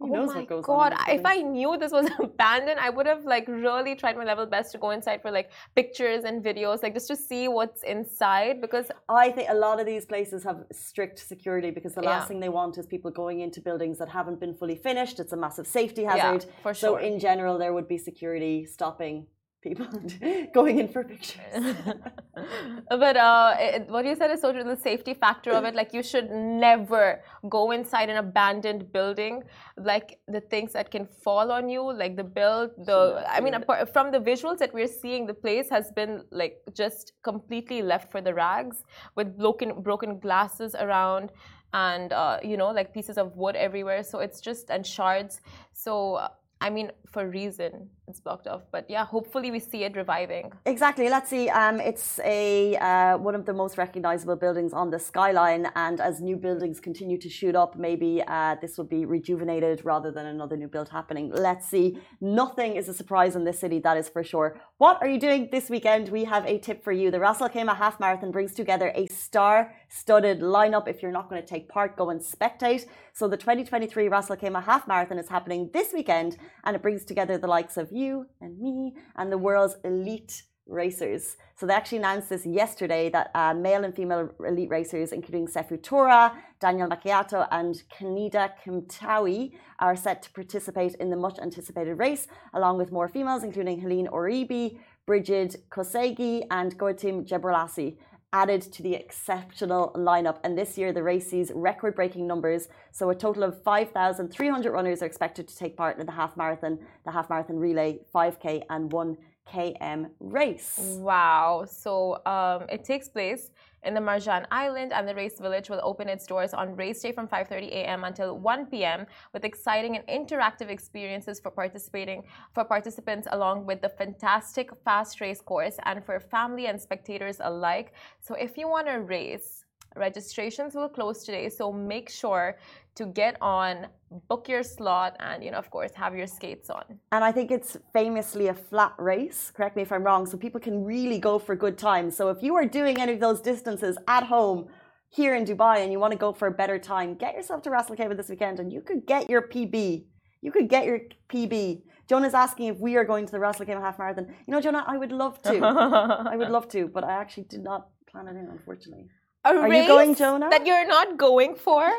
Who 0.00 0.10
oh 0.10 0.14
knows 0.14 0.28
my 0.28 0.36
what 0.40 0.48
goes 0.48 0.64
god! 0.64 0.92
in 1.08 1.18
If 1.18 1.26
I 1.26 1.36
knew 1.42 1.76
this 1.76 1.90
was 1.90 2.08
abandoned, 2.20 2.78
I 2.78 2.88
would 2.88 3.06
have 3.06 3.24
like 3.24 3.46
really 3.48 3.94
tried 3.96 4.16
my 4.16 4.24
level 4.24 4.46
best 4.46 4.70
to 4.72 4.78
go 4.78 4.90
inside 4.90 5.22
for 5.22 5.30
like 5.32 5.50
pictures 5.74 6.22
and 6.24 6.42
videos, 6.42 6.82
like 6.84 6.94
just 6.94 7.08
to 7.08 7.16
see 7.16 7.48
what's 7.48 7.82
inside. 7.82 8.60
Because 8.60 8.90
I 9.08 9.30
think 9.32 9.48
a 9.50 9.54
lot 9.54 9.80
of 9.80 9.86
these 9.86 10.06
places 10.06 10.44
have 10.44 10.64
strict 10.72 11.18
security 11.18 11.70
because 11.72 11.94
the 11.94 12.02
last 12.02 12.24
Yeah. 12.24 12.28
thing 12.28 12.40
they 12.40 12.48
want 12.48 12.78
is 12.78 12.86
people 12.86 13.10
going 13.10 13.40
into 13.40 13.60
buildings 13.60 13.98
that 13.98 14.08
haven't 14.08 14.38
been 14.38 14.54
fully 14.54 14.76
finished. 14.76 15.18
It's 15.18 15.32
a 15.32 15.36
massive 15.36 15.66
safety 15.66 16.04
hazard. 16.04 16.16
yeah, 16.18 16.32
hazard. 16.32 16.52
for 16.62 16.74
So 16.74 16.96
in 16.96 17.18
general, 17.18 17.58
there 17.58 17.72
would 17.72 17.88
be 17.88 17.98
security 17.98 18.66
stopping 18.66 19.26
people 19.60 19.86
going 20.54 20.78
in 20.78 20.88
for 20.88 21.04
pictures. 21.04 21.40
but 22.88 23.16
uh, 23.16 23.56
it, 23.58 23.88
what 23.88 24.04
you 24.04 24.14
said 24.14 24.30
is 24.30 24.40
so 24.40 24.52
true. 24.52 24.64
The 24.64 24.76
safety 24.76 25.14
factor 25.14 25.50
of 25.52 25.64
it, 25.64 25.74
like 25.74 25.92
you 25.92 26.02
should 26.02 26.30
never 26.30 27.22
go 27.48 27.70
inside 27.72 28.08
an 28.08 28.16
abandoned 28.16 28.92
building. 28.92 29.42
Like 29.76 30.18
the 30.28 30.40
things 30.40 30.72
that 30.72 30.90
can 30.90 31.06
fall 31.06 31.50
on 31.50 31.68
you, 31.68 31.82
like 31.92 32.16
the 32.16 32.24
build, 32.24 32.70
the. 32.86 33.24
I 33.28 33.40
mean, 33.40 33.54
apart 33.54 33.92
from 33.92 34.10
the 34.10 34.20
visuals 34.20 34.58
that 34.58 34.72
we're 34.72 34.86
seeing, 34.86 35.26
the 35.26 35.34
place 35.34 35.68
has 35.70 35.90
been 35.92 36.24
like 36.30 36.60
just 36.74 37.12
completely 37.22 37.82
left 37.82 38.10
for 38.10 38.20
the 38.20 38.34
rags, 38.34 38.84
with 39.16 39.36
broken 39.36 39.82
broken 39.82 40.18
glasses 40.18 40.74
around, 40.74 41.32
and 41.72 42.12
uh, 42.12 42.38
you 42.42 42.56
know, 42.56 42.70
like 42.70 42.94
pieces 42.94 43.18
of 43.18 43.36
wood 43.36 43.56
everywhere. 43.56 44.02
So 44.02 44.20
it's 44.20 44.40
just 44.40 44.70
and 44.70 44.86
shards. 44.86 45.40
So. 45.72 46.14
uh, 46.14 46.28
I 46.60 46.70
mean, 46.70 46.90
for 47.06 47.28
reason, 47.28 47.88
it's 48.08 48.20
blocked 48.20 48.46
off. 48.46 48.62
But 48.70 48.86
yeah, 48.88 49.04
hopefully 49.04 49.50
we 49.50 49.60
see 49.60 49.84
it 49.84 49.94
reviving. 49.96 50.52
Exactly. 50.66 51.08
Let's 51.08 51.30
see. 51.30 51.48
Um, 51.48 51.80
it's 51.80 52.18
a 52.24 52.76
uh, 52.76 53.18
one 53.18 53.34
of 53.34 53.44
the 53.44 53.52
most 53.52 53.78
recognizable 53.78 54.36
buildings 54.36 54.72
on 54.72 54.90
the 54.90 54.98
skyline, 54.98 55.70
and 55.76 56.00
as 56.00 56.20
new 56.20 56.36
buildings 56.36 56.80
continue 56.80 57.18
to 57.18 57.28
shoot 57.28 57.54
up, 57.54 57.76
maybe 57.76 58.22
uh, 58.26 58.56
this 58.60 58.78
will 58.78 58.90
be 58.96 59.04
rejuvenated 59.04 59.84
rather 59.84 60.10
than 60.10 60.26
another 60.26 60.56
new 60.56 60.68
build 60.68 60.88
happening. 60.88 61.30
Let's 61.30 61.68
see. 61.68 61.98
Nothing 62.20 62.76
is 62.76 62.88
a 62.88 62.94
surprise 62.94 63.36
in 63.36 63.44
this 63.44 63.58
city, 63.58 63.78
that 63.80 63.96
is 63.96 64.08
for 64.08 64.24
sure. 64.24 64.60
What 64.78 64.98
are 65.02 65.08
you 65.08 65.20
doing 65.20 65.48
this 65.50 65.68
weekend? 65.68 66.08
We 66.08 66.24
have 66.24 66.46
a 66.46 66.58
tip 66.58 66.82
for 66.82 66.92
you. 66.92 67.10
The 67.10 67.20
Ras 67.20 67.40
Al 67.40 67.48
Khaimah 67.48 67.76
Half 67.76 68.00
Marathon 68.00 68.30
brings 68.30 68.54
together 68.54 68.92
a 68.94 69.06
star-studded 69.06 70.40
lineup. 70.40 70.88
If 70.88 71.02
you're 71.02 71.12
not 71.12 71.28
going 71.28 71.42
to 71.42 71.48
take 71.48 71.68
part, 71.68 71.96
go 71.96 72.10
and 72.10 72.20
spectate. 72.20 72.86
So 73.12 73.26
the 73.26 73.36
2023 73.36 74.08
Ras 74.08 74.30
Al 74.30 74.36
Khaimah 74.36 74.62
Half 74.64 74.86
Marathon 74.86 75.18
is 75.18 75.28
happening 75.28 75.70
this 75.72 75.92
weekend, 75.92 76.36
and 76.64 76.76
it 76.76 76.82
brings 76.82 77.04
together 77.04 77.36
the 77.36 77.48
likes 77.48 77.76
of 77.76 77.90
you 77.98 78.26
and 78.40 78.58
me 78.60 78.94
and 79.16 79.30
the 79.30 79.38
world's 79.38 79.76
elite 79.84 80.42
racers. 80.68 81.36
So 81.56 81.66
they 81.66 81.74
actually 81.74 81.98
announced 81.98 82.28
this 82.28 82.44
yesterday 82.46 83.08
that 83.10 83.30
uh, 83.34 83.54
male 83.54 83.84
and 83.84 83.94
female 83.94 84.30
elite 84.46 84.70
racers, 84.70 85.12
including 85.12 85.46
Seifu 85.48 85.82
Tura, 85.82 86.32
Daniel 86.60 86.88
Mateiko, 86.88 87.48
and 87.50 87.82
Kennedy 87.88 88.38
Kimutai, 88.62 89.52
are 89.78 89.96
set 89.96 90.22
to 90.24 90.30
participate 90.30 90.94
in 90.96 91.10
the 91.10 91.16
much 91.16 91.38
anticipated 91.38 91.94
race, 91.94 92.28
along 92.54 92.76
with 92.76 92.92
more 92.92 93.08
females, 93.08 93.42
including 93.42 93.80
Helene 93.80 94.08
Oribi, 94.08 94.78
Brigid 95.06 95.56
Kosgei, 95.70 96.42
and 96.50 96.78
Gotytom 96.78 97.26
Gebreslase. 97.26 97.96
Added 98.32 98.60
to 98.60 98.82
the 98.82 98.94
exceptional 98.94 99.90
lineup, 99.96 100.38
and 100.44 100.56
this 100.56 100.76
year 100.76 100.92
the 100.92 101.02
race 101.02 101.30
sees 101.30 101.50
record 101.54 101.94
breaking 101.94 102.26
numbers. 102.26 102.68
So, 102.92 103.08
a 103.08 103.14
total 103.14 103.42
of 103.42 103.62
5,300 103.62 104.70
runners 104.70 105.02
are 105.02 105.06
expected 105.06 105.48
to 105.48 105.56
take 105.56 105.78
part 105.78 105.98
in 105.98 106.04
the 106.04 106.12
half 106.12 106.36
marathon, 106.36 106.78
the 107.06 107.10
half 107.10 107.30
marathon 107.30 107.56
relay, 107.56 108.00
5k, 108.14 108.64
and 108.68 108.92
1 108.92 109.16
km 109.52 110.10
race. 110.20 110.78
Wow. 110.98 111.66
So 111.68 112.20
um, 112.26 112.66
it 112.68 112.84
takes 112.84 113.08
place 113.08 113.50
in 113.84 113.94
the 113.94 114.00
Marjan 114.00 114.46
Island, 114.50 114.92
and 114.92 115.06
the 115.06 115.14
race 115.14 115.38
village 115.38 115.68
will 115.70 115.80
open 115.82 116.08
its 116.08 116.26
doors 116.26 116.52
on 116.54 116.76
race 116.76 117.00
day 117.02 117.12
from 117.12 117.28
5:30 117.28 117.68
a.m. 117.68 118.04
until 118.04 118.38
1 118.38 118.66
p.m. 118.66 119.06
with 119.32 119.44
exciting 119.44 119.96
and 119.96 120.06
interactive 120.06 120.68
experiences 120.68 121.40
for 121.40 121.50
participating 121.50 122.24
for 122.54 122.64
participants, 122.64 123.28
along 123.30 123.66
with 123.66 123.80
the 123.80 123.88
fantastic 123.88 124.70
fast 124.84 125.20
race 125.20 125.40
course, 125.40 125.76
and 125.84 126.04
for 126.04 126.18
family 126.20 126.66
and 126.66 126.80
spectators 126.80 127.40
alike. 127.40 127.92
So 128.20 128.34
if 128.34 128.58
you 128.58 128.68
want 128.68 128.86
to 128.88 129.00
race. 129.00 129.64
Registrations 129.96 130.74
will 130.74 130.88
close 130.88 131.24
today, 131.24 131.48
so 131.48 131.72
make 131.72 132.08
sure 132.10 132.58
to 132.98 133.06
get 133.06 133.36
on, 133.40 133.86
book 134.28 134.48
your 134.48 134.64
slot, 134.64 135.16
and 135.20 135.42
you 135.44 135.50
know, 135.52 135.58
of 135.58 135.70
course, 135.70 135.92
have 135.94 136.14
your 136.16 136.26
skates 136.26 136.68
on. 136.68 136.84
And 137.12 137.22
I 137.22 137.30
think 137.30 137.50
it's 137.50 137.76
famously 137.92 138.48
a 138.48 138.54
flat 138.54 138.94
race, 138.98 139.52
correct 139.56 139.76
me 139.76 139.82
if 139.82 139.92
I'm 139.92 140.02
wrong, 140.02 140.26
so 140.26 140.36
people 140.36 140.60
can 140.60 140.84
really 140.84 141.18
go 141.18 141.38
for 141.38 141.54
good 141.54 141.78
times. 141.78 142.16
So 142.16 142.28
if 142.28 142.42
you 142.42 142.56
are 142.56 142.66
doing 142.66 143.00
any 143.00 143.12
of 143.12 143.20
those 143.20 143.40
distances 143.40 143.96
at 144.08 144.24
home 144.24 144.66
here 145.10 145.34
in 145.36 145.44
Dubai 145.44 145.76
and 145.82 145.92
you 145.92 146.00
want 146.00 146.12
to 146.12 146.18
go 146.18 146.32
for 146.32 146.48
a 146.48 146.50
better 146.50 146.78
time, 146.78 147.14
get 147.14 147.34
yourself 147.34 147.62
to 147.62 147.70
Ras 147.70 147.88
Al 147.88 147.96
Khaimah 147.96 148.16
this 148.16 148.28
weekend 148.28 148.58
and 148.58 148.72
you 148.72 148.80
could 148.80 149.06
get 149.06 149.30
your 149.30 149.42
PB. 149.42 150.04
You 150.42 150.50
could 150.52 150.68
get 150.68 150.84
your 150.84 151.00
PB. 151.32 151.82
Jonah's 152.08 152.34
asking 152.34 152.66
if 152.66 152.78
we 152.78 152.96
are 152.96 153.04
going 153.04 153.26
to 153.26 153.32
the 153.32 153.38
Ras 153.38 153.60
Al 153.60 153.66
Khaimah 153.66 153.80
Half 153.80 153.98
Marathon. 154.00 154.26
You 154.46 154.52
know, 154.52 154.60
Jonah, 154.60 154.84
I 154.86 154.98
would 154.98 155.12
love 155.12 155.40
to. 155.42 155.54
I 156.32 156.36
would 156.36 156.50
love 156.50 156.68
to, 156.70 156.88
but 156.88 157.04
I 157.04 157.12
actually 157.12 157.44
did 157.44 157.62
not 157.62 157.88
plan 158.10 158.26
it 158.26 158.36
in, 158.36 158.48
unfortunately. 158.50 159.06
A 159.48 159.56
Are 159.56 159.68
race 159.68 159.82
you 159.82 159.88
going, 159.88 160.14
Jonah? 160.14 160.50
That 160.50 160.66
you're 160.66 160.86
not 160.86 161.16
going 161.16 161.54
for? 161.54 161.90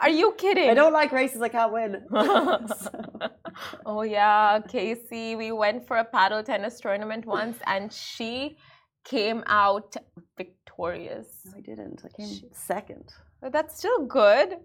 Are 0.00 0.10
you 0.10 0.34
kidding? 0.36 0.68
I 0.68 0.74
don't 0.74 0.92
like 0.92 1.10
races 1.10 1.40
I 1.40 1.48
can't 1.48 1.72
win. 1.72 2.02
oh 3.86 4.02
yeah, 4.02 4.60
Casey. 4.68 5.34
We 5.34 5.50
went 5.50 5.86
for 5.88 5.96
a 5.96 6.04
paddle 6.04 6.42
tennis 6.42 6.78
tournament 6.80 7.24
once, 7.24 7.56
and 7.66 7.90
she 7.90 8.58
came 9.04 9.42
out 9.46 9.96
victorious. 10.36 11.28
No, 11.46 11.52
I 11.56 11.60
didn't. 11.62 12.02
I 12.04 12.08
came 12.14 12.40
second. 12.52 13.06
But 13.40 13.52
that's 13.52 13.78
still 13.78 14.04
good. 14.04 14.58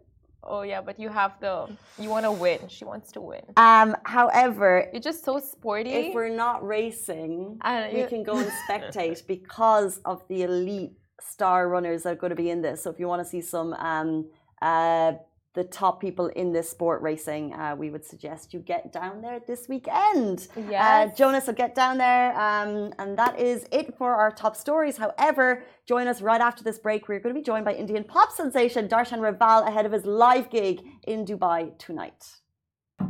Oh 0.44 0.64
yeah, 0.64 0.82
but 0.82 1.00
you 1.00 1.08
have 1.08 1.40
the 1.40 1.70
you 1.98 2.10
want 2.10 2.26
to 2.26 2.32
win. 2.32 2.60
She 2.68 2.84
wants 2.84 3.14
to 3.14 3.22
win. 3.22 3.44
Um, 3.56 3.96
however, 4.04 4.90
You're 4.92 5.02
just 5.02 5.24
so 5.24 5.40
sporty. 5.40 5.92
if 5.92 6.14
we're 6.14 6.36
not 6.36 6.68
racing, 6.68 7.58
And 7.62 7.94
we 7.94 8.04
can 8.04 8.24
go 8.24 8.36
and 8.38 8.52
spectate 8.70 9.26
because 9.26 10.02
of 10.04 10.28
the 10.28 10.44
elite 10.44 10.92
star 11.28 11.70
runners 11.70 12.06
are 12.06 12.16
going 12.16 12.30
to 12.30 12.36
be 12.36 12.50
in 12.50 12.62
this. 12.62 12.84
So 12.84 12.90
if 12.90 13.00
you 13.00 13.08
want 13.08 13.22
to 13.22 13.28
see 13.28 13.42
some 13.42 13.74
um, 13.74 14.30
uh, 14.62 15.14
the 15.54 15.64
top 15.64 16.02
people 16.02 16.28
in 16.28 16.52
this 16.52 16.68
sport 16.70 17.02
racing, 17.04 17.54
uh, 17.54 17.76
we 17.78 17.92
would 17.92 18.04
suggest 18.04 18.54
you 18.54 18.60
get 18.60 18.92
down 18.92 19.22
there 19.22 19.40
this 19.46 19.70
weekend. 19.70 20.48
Uh, 20.84 21.08
Jonas 21.16 21.46
will 21.46 21.54
get 21.54 21.76
down 21.76 22.00
there. 22.00 22.36
Um, 22.40 22.92
and 22.98 23.18
that 23.20 23.40
is 23.40 23.68
it 23.72 23.96
for 23.96 24.16
our 24.16 24.32
top 24.32 24.56
stories. 24.56 24.98
However, 24.98 25.64
join 25.86 26.08
us 26.08 26.22
right 26.22 26.42
after 26.42 26.64
this 26.64 26.80
break. 26.80 27.08
We're 27.08 27.20
going 27.20 27.36
to 27.36 27.40
be 27.40 27.46
joined 27.46 27.66
by 27.66 27.76
Indian 27.76 28.04
pop 28.04 28.32
sensation 28.32 28.88
Darshan 28.88 29.20
Raval 29.20 29.68
ahead 29.68 29.86
of 29.86 29.92
his 29.92 30.06
live 30.06 30.50
gig 30.50 30.82
in 31.04 31.24
Dubai 31.24 31.78
tonight. 31.78 32.22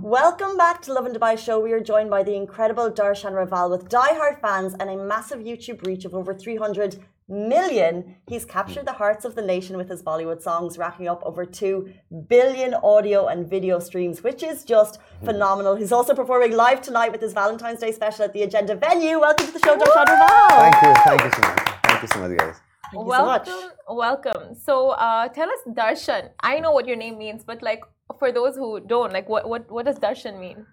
Welcome 0.02 0.58
back 0.58 0.82
to 0.82 0.94
Lovin 0.94 1.14
Dubai 1.14 1.38
Show. 1.38 1.62
We 1.62 1.72
are 1.72 1.80
joined 1.80 2.10
by 2.10 2.24
the 2.24 2.36
incredible 2.36 2.92
Darshan 2.92 3.32
Raval 3.32 3.70
with 3.72 3.88
diehard 3.88 4.42
fans 4.42 4.76
and 4.78 4.90
a 4.90 4.98
massive 4.98 5.40
YouTube 5.40 5.86
reach 5.86 6.04
of 6.04 6.14
over 6.14 6.34
300 6.34 7.00
million. 7.34 8.16
He's 8.28 8.46
captured 8.46 8.86
the 8.86 8.94
hearts 8.94 9.26
of 9.26 9.36
the 9.36 9.42
nation 9.42 9.76
with 9.78 9.90
his 9.90 10.04
Bollywood 10.04 10.42
songs, 10.42 10.78
racking 10.78 11.08
up 11.08 11.22
over 11.26 11.46
2 11.46 11.92
billion 12.28 12.74
audio 12.76 13.28
and 13.28 13.50
video 13.50 13.80
streams, 13.80 14.24
which 14.24 14.44
is 14.44 14.64
just 14.64 15.00
phenomenal. 15.24 15.76
He's 15.76 15.92
also 15.92 16.14
performing 16.14 16.52
live 16.52 16.82
tonight 16.82 17.12
with 17.12 17.22
his 17.22 17.34
Valentine's 17.34 17.80
Day 17.80 17.92
special 17.92 18.26
at 18.26 18.34
the 18.34 18.44
Agenda 18.44 18.76
venue. 18.76 19.20
Welcome 19.20 19.48
to 19.48 19.54
the 19.54 19.60
show, 19.60 19.76
Darshan 19.76 20.06
Raval. 20.06 20.50
Thank 20.50 20.82
you, 20.84 20.94
thank 21.04 21.24
you 21.24 21.32
so 21.32 21.42
much. 21.42 21.70
Thank 21.86 22.02
you 22.02 22.08
so 22.08 22.20
much, 22.20 22.38
guys. 22.38 22.62
Thank 22.92 23.08
you 23.08 23.14
so 23.14 23.26
much. 23.26 23.48
welcome, 23.48 23.72
welcome. 23.90 24.56
So 24.56 24.90
uh, 24.92 25.28
tell 25.30 25.50
us 25.50 25.60
Darshan. 25.68 26.30
I 26.42 26.60
know 26.60 26.72
what 26.72 26.88
your 26.88 26.98
name 26.98 27.18
means, 27.18 27.44
but 27.44 27.62
like 27.64 27.84
for 28.20 28.32
those 28.32 28.56
who 28.56 28.80
don't, 28.80 29.12
like 29.12 29.28
what 29.28 29.50
what 29.50 29.72
what 29.72 29.86
does 29.86 29.98
Darshan 29.98 30.40
mean? 30.40 30.66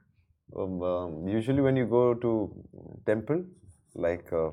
Um, 0.56 0.82
um, 0.82 1.28
usually, 1.28 1.62
when 1.62 1.76
you 1.76 1.86
go 1.86 2.14
to 2.14 2.30
temple, 3.06 3.44
like 3.94 4.32
uh, 4.32 4.50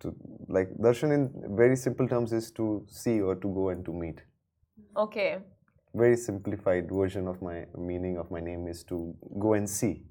to 0.00 0.14
like 0.48 0.70
darshan 0.78 1.12
in 1.12 1.56
very 1.56 1.76
simple 1.76 2.08
terms 2.08 2.32
is 2.32 2.50
to 2.52 2.84
see 2.88 3.20
or 3.20 3.34
to 3.34 3.48
go 3.48 3.68
and 3.70 3.84
to 3.84 3.92
meet. 3.92 4.22
Okay. 4.96 5.38
Very 5.94 6.16
simplified 6.16 6.90
version 6.90 7.26
of 7.26 7.40
my 7.42 7.64
meaning 7.76 8.18
of 8.18 8.30
my 8.30 8.40
name 8.40 8.66
is 8.66 8.84
to 8.84 9.14
go 9.38 9.54
and 9.54 9.68
see. 9.68 10.02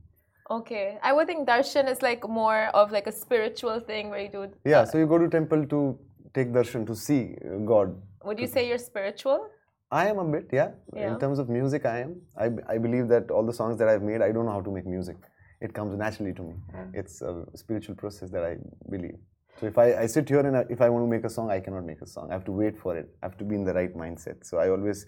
Okay. 0.50 0.98
I 1.02 1.14
would 1.14 1.28
think 1.28 1.48
darshan 1.48 1.90
is 1.90 2.02
like 2.02 2.28
more 2.28 2.70
of 2.74 2.92
like 2.92 3.08
a 3.08 3.12
spiritual 3.12 3.80
thing 3.80 4.10
where 4.10 4.20
you 4.20 4.30
do. 4.30 4.48
Yeah, 4.66 4.84
so 4.84 4.98
you 4.98 5.08
go 5.08 5.18
to 5.18 5.28
temple 5.28 5.66
to 5.68 6.00
take 6.34 6.52
darshan 6.52 6.86
to 6.88 6.96
see 6.96 7.36
uh, 7.44 7.58
God. 7.66 7.96
Would 8.24 8.40
you 8.40 8.48
say 8.48 8.68
you're 8.68 8.78
spiritual? 8.78 9.48
I 9.92 10.08
am 10.08 10.18
a 10.20 10.26
bit, 10.26 10.50
yeah. 10.52 10.72
Yeah. 10.94 11.14
In 11.14 11.20
terms 11.20 11.40
of 11.40 11.48
music, 11.48 11.86
I 11.86 12.00
am. 12.00 12.22
I, 12.38 12.50
I 12.68 12.78
believe 12.78 13.08
that 13.10 13.30
all 13.30 13.46
the 13.46 13.54
songs 13.54 13.78
that 13.80 13.88
I've 13.88 14.02
made, 14.02 14.22
I 14.22 14.32
don't 14.32 14.46
know 14.46 14.52
how 14.52 14.62
to 14.62 14.72
make 14.72 14.86
music. 14.86 15.18
It 15.62 15.74
comes 15.74 15.96
naturally 15.96 16.34
to 16.34 16.42
me. 16.42 16.56
It's 16.94 17.22
a 17.22 17.46
spiritual 17.56 17.96
process 17.96 18.30
that 18.32 18.44
I 18.44 18.58
believe. 18.90 19.18
So 19.60 19.68
if 19.68 19.78
I, 19.78 19.96
I 20.04 20.06
sit 20.06 20.28
here 20.28 20.40
and 20.40 20.58
I, 20.58 20.66
if 20.70 20.82
I 20.82 20.90
want 20.90 21.04
to 21.06 21.10
make 21.10 21.24
a 21.24 21.30
song, 21.30 21.50
I 21.50 21.60
cannot 21.60 21.86
make 21.86 22.02
a 22.02 22.08
song. 22.08 22.30
I 22.30 22.34
have 22.34 22.46
to 22.46 22.52
wait 22.52 22.78
for 22.78 22.98
it. 22.98 23.10
I 23.24 23.28
have 23.28 23.38
to 23.38 23.46
be 23.46 23.56
in 23.56 23.64
the 23.64 23.74
right 23.74 23.96
mindset. 23.96 24.46
So 24.46 24.58
I 24.58 24.70
always 24.70 25.06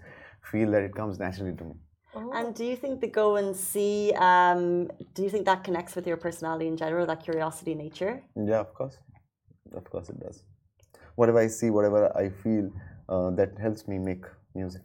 feel 0.52 0.72
that 0.72 0.84
it 0.84 0.96
comes 0.96 1.20
naturally 1.20 1.56
to 1.58 1.64
me. 1.66 1.74
Oh. 2.16 2.32
And 2.34 2.56
do 2.56 2.64
you 2.64 2.76
think 2.76 3.02
the 3.02 3.08
go 3.08 3.36
and 3.36 3.56
see, 3.56 4.14
um, 4.18 4.90
do 5.14 5.24
you 5.24 5.30
think 5.30 5.46
that 5.46 5.64
connects 5.64 5.96
with 5.96 6.08
your 6.08 6.18
personality 6.18 6.68
in 6.68 6.78
general, 6.78 7.06
that 7.06 7.22
curiosity 7.22 7.76
nature? 7.76 8.24
Yeah, 8.36 8.60
of 8.60 8.74
course. 8.74 8.98
Of 9.76 9.84
course 9.90 10.10
it 10.10 10.20
does. 10.20 10.44
Whatever 11.16 11.40
I 11.40 11.48
see, 11.48 11.70
whatever 11.70 12.16
I 12.18 12.30
feel, 12.30 12.72
uh, 13.10 13.32
that 13.32 13.58
helps 13.60 13.88
me 13.88 13.98
make 13.98 14.26
music. 14.56 14.82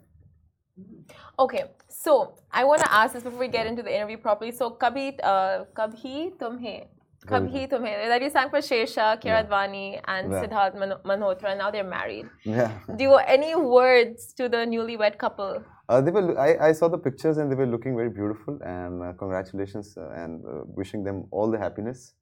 Okay, 1.39 1.65
so 1.89 2.35
I 2.51 2.65
want 2.65 2.81
to 2.81 2.93
ask 2.93 3.15
this 3.15 3.23
before 3.23 3.39
we 3.39 3.49
get 3.49 3.67
into 3.67 3.83
the 3.83 3.95
interview 3.95 4.17
properly. 4.17 4.51
So, 4.51 4.71
Kabhi, 4.71 5.19
uh, 5.23 5.65
Kabhi 5.77 6.37
Tumhe, 6.39 6.87
Kabhi 7.27 7.69
Tumhe, 7.71 8.09
that 8.11 8.21
you 8.23 8.31
sang 8.31 8.51
for 8.51 8.59
Shershaah, 8.59 9.21
Kiara 9.23 9.25
Yeah. 9.25 9.43
Advani, 9.45 10.01
and 10.07 10.33
Yeah. 10.33 10.41
Siddharth 10.43 10.75
Man- 10.75 10.99
Malhotra, 11.05 11.57
now 11.57 11.71
they're 11.71 11.85
married. 11.99 12.29
Yeah. 12.45 12.73
Do 12.97 13.05
you 13.05 13.15
any 13.37 13.55
words 13.55 14.33
to 14.35 14.49
the 14.49 14.59
newlywed 14.73 15.19
couple? 15.19 15.63
Uh, 15.89 16.01
they 16.01 16.11
were. 16.11 16.39
I, 16.39 16.69
I 16.69 16.73
saw 16.73 16.89
the 16.89 16.99
pictures 16.99 17.39
and 17.39 17.51
they 17.51 17.55
were 17.63 17.67
looking 17.75 17.95
very 17.97 18.11
beautiful. 18.11 18.59
And 18.65 19.03
uh, 19.03 19.13
congratulations 19.23 19.97
uh, 19.97 20.09
and 20.23 20.45
uh, 20.45 20.63
wishing 20.81 21.05
them 21.05 21.27
all 21.31 21.51
the 21.51 21.59
happiness 21.59 22.15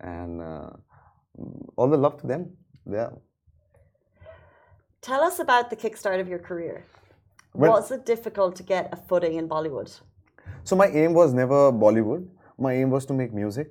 and 0.00 0.40
uh, 0.40 0.70
all 1.76 1.88
the 1.88 1.96
love 1.96 2.16
to 2.20 2.26
them. 2.26 2.50
Yeah. 2.98 3.10
Tell 5.00 5.22
us 5.22 5.38
about 5.38 5.70
the 5.70 5.76
kickstart 5.76 6.20
of 6.20 6.28
your 6.28 6.38
career. 6.38 6.84
Well- 7.54 7.72
Was 7.72 7.90
it 7.90 8.04
difficult 8.06 8.56
to 8.56 8.62
get 8.62 8.88
a 8.92 8.96
footing 8.96 9.34
in 9.34 9.48
Bollywood? 9.48 9.90
So 10.64 10.76
my 10.76 10.86
aim 10.88 11.12
was 11.14 11.32
never 11.32 11.72
Bollywood. 11.72 12.26
My 12.58 12.72
aim 12.74 12.90
was 12.90 13.06
to 13.06 13.14
make 13.14 13.32
music, 13.32 13.68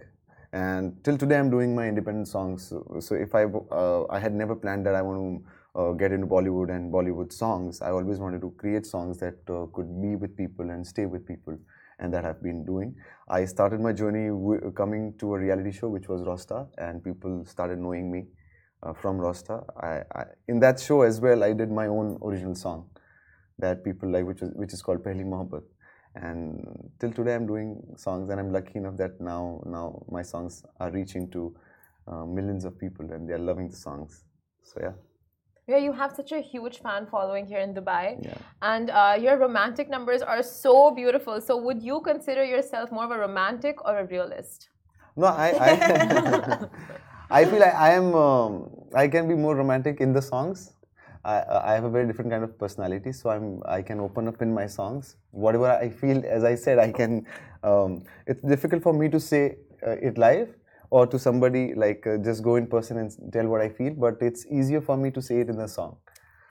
and 0.57 1.03
till 1.03 1.17
today 1.17 1.37
I'm 1.37 1.49
doing 1.49 1.75
my 1.75 1.87
independent 1.87 2.27
songs. 2.27 2.73
So, 3.07 3.15
if 3.15 3.35
I 3.35 3.43
uh, 3.45 4.05
I 4.09 4.19
had 4.19 4.33
never 4.33 4.55
planned 4.55 4.85
that 4.87 4.95
I 4.95 5.01
want 5.01 5.19
to 5.23 5.49
uh, 5.77 5.91
get 5.91 6.11
into 6.11 6.27
Bollywood 6.27 6.69
and 6.75 6.91
Bollywood 6.91 7.31
songs. 7.31 7.81
I 7.81 7.91
always 7.91 8.19
wanted 8.19 8.41
to 8.41 8.51
create 8.57 8.85
songs 8.85 9.19
that 9.19 9.37
uh, 9.49 9.65
could 9.73 9.89
be 10.01 10.15
with 10.15 10.35
people 10.35 10.71
and 10.71 10.85
stay 10.85 11.05
with 11.05 11.25
people, 11.27 11.57
and 11.99 12.13
that 12.13 12.25
I've 12.25 12.41
been 12.41 12.65
doing. 12.65 12.95
I 13.29 13.45
started 13.45 13.79
my 13.79 13.93
journey 13.93 14.25
coming 14.75 15.13
to 15.19 15.35
a 15.35 15.39
reality 15.39 15.71
show, 15.71 15.89
which 15.89 16.07
was 16.07 16.23
Raw 16.23 16.37
Star, 16.37 16.67
and 16.77 17.03
people 17.03 17.45
started 17.45 17.79
knowing 17.79 18.11
me 18.11 18.25
uh, 18.81 18.93
from 18.93 19.17
Raw 19.17 19.33
Star. 19.33 19.63
I, 19.79 20.19
I, 20.19 20.25
in 20.47 20.59
that 20.61 20.79
show 20.79 21.01
as 21.03 21.21
well, 21.21 21.43
I 21.43 21.53
did 21.53 21.71
my 21.71 21.87
own 21.87 22.17
original 22.23 22.55
song 22.55 22.89
that 23.59 23.83
people 23.83 24.11
like, 24.11 24.25
which 24.25 24.41
is 24.41 24.51
which 24.53 24.73
is 24.73 24.81
called 24.81 25.03
Pehli 25.03 25.25
Mohabbat. 25.25 25.63
And 26.21 26.91
till 26.99 27.11
today, 27.11 27.35
I'm 27.35 27.47
doing 27.47 27.81
songs, 27.95 28.29
and 28.29 28.39
I'm 28.39 28.51
lucky 28.51 28.77
enough 28.79 28.97
that 28.97 29.19
now 29.21 29.61
now 29.65 30.03
my 30.09 30.21
songs 30.21 30.63
are 30.79 30.91
reaching 30.91 31.29
to 31.31 31.55
uh, 32.07 32.25
millions 32.25 32.65
of 32.65 32.77
people, 32.77 33.11
and 33.11 33.29
they're 33.29 33.45
loving 33.49 33.69
the 33.69 33.75
songs. 33.75 34.23
So 34.63 34.79
yeah, 34.81 34.93
Yeah, 35.67 35.77
you 35.77 35.91
have 35.91 36.13
such 36.15 36.31
a 36.31 36.39
huge 36.39 36.79
fan 36.79 37.07
following 37.07 37.45
here 37.45 37.59
in 37.59 37.73
Dubai, 37.73 38.17
yeah. 38.23 38.37
and 38.61 38.89
uh, 38.89 39.17
your 39.19 39.37
romantic 39.37 39.89
numbers 39.89 40.21
are 40.21 40.41
so 40.41 40.91
beautiful. 40.91 41.41
So, 41.41 41.57
would 41.57 41.81
you 41.81 41.99
consider 42.01 42.43
yourself 42.43 42.91
more 42.91 43.05
of 43.05 43.11
a 43.11 43.19
romantic 43.19 43.83
or 43.85 43.99
a 43.99 44.05
realist? 44.05 44.69
No, 45.15 45.27
I 45.27 45.49
I, 45.69 45.71
I 47.41 47.45
feel 47.45 47.63
I, 47.63 47.73
I 47.89 47.91
am 47.93 48.15
um, 48.15 48.69
I 48.95 49.07
can 49.07 49.27
be 49.27 49.35
more 49.35 49.55
romantic 49.55 49.99
in 49.99 50.13
the 50.13 50.21
songs. 50.21 50.73
I, 51.27 51.71
I 51.71 51.73
have 51.73 51.83
a 51.83 51.89
very 51.89 52.07
different 52.07 52.31
kind 52.31 52.43
of 52.43 52.57
personality, 52.57 53.11
so 53.11 53.29
I'm 53.29 53.61
I 53.65 53.81
can 53.81 53.99
open 53.99 54.27
up 54.29 54.41
in 54.41 54.53
my 54.53 54.67
songs. 54.67 55.17
Whatever 55.31 55.71
I 55.85 55.89
feel, 55.89 56.23
as 56.25 56.43
I 56.43 56.55
said, 56.55 56.79
I 56.79 56.91
can. 56.99 57.25
Um, 57.63 58.03
it's 58.27 58.41
difficult 58.41 58.83
for 58.83 58.93
me 58.93 59.09
to 59.09 59.19
say 59.19 59.57
uh, 59.85 60.07
it 60.09 60.17
live 60.17 60.49
or 60.89 61.05
to 61.05 61.19
somebody 61.19 61.63
like 61.75 62.07
uh, 62.07 62.17
just 62.17 62.43
go 62.43 62.55
in 62.55 62.67
person 62.67 62.97
and 62.97 63.33
tell 63.33 63.47
what 63.47 63.61
I 63.61 63.69
feel, 63.69 63.93
but 64.05 64.21
it's 64.21 64.45
easier 64.59 64.81
for 64.81 64.95
me 64.95 65.11
to 65.11 65.21
say 65.21 65.41
it 65.41 65.49
in 65.49 65.59
a 65.59 65.67
song. 65.67 65.97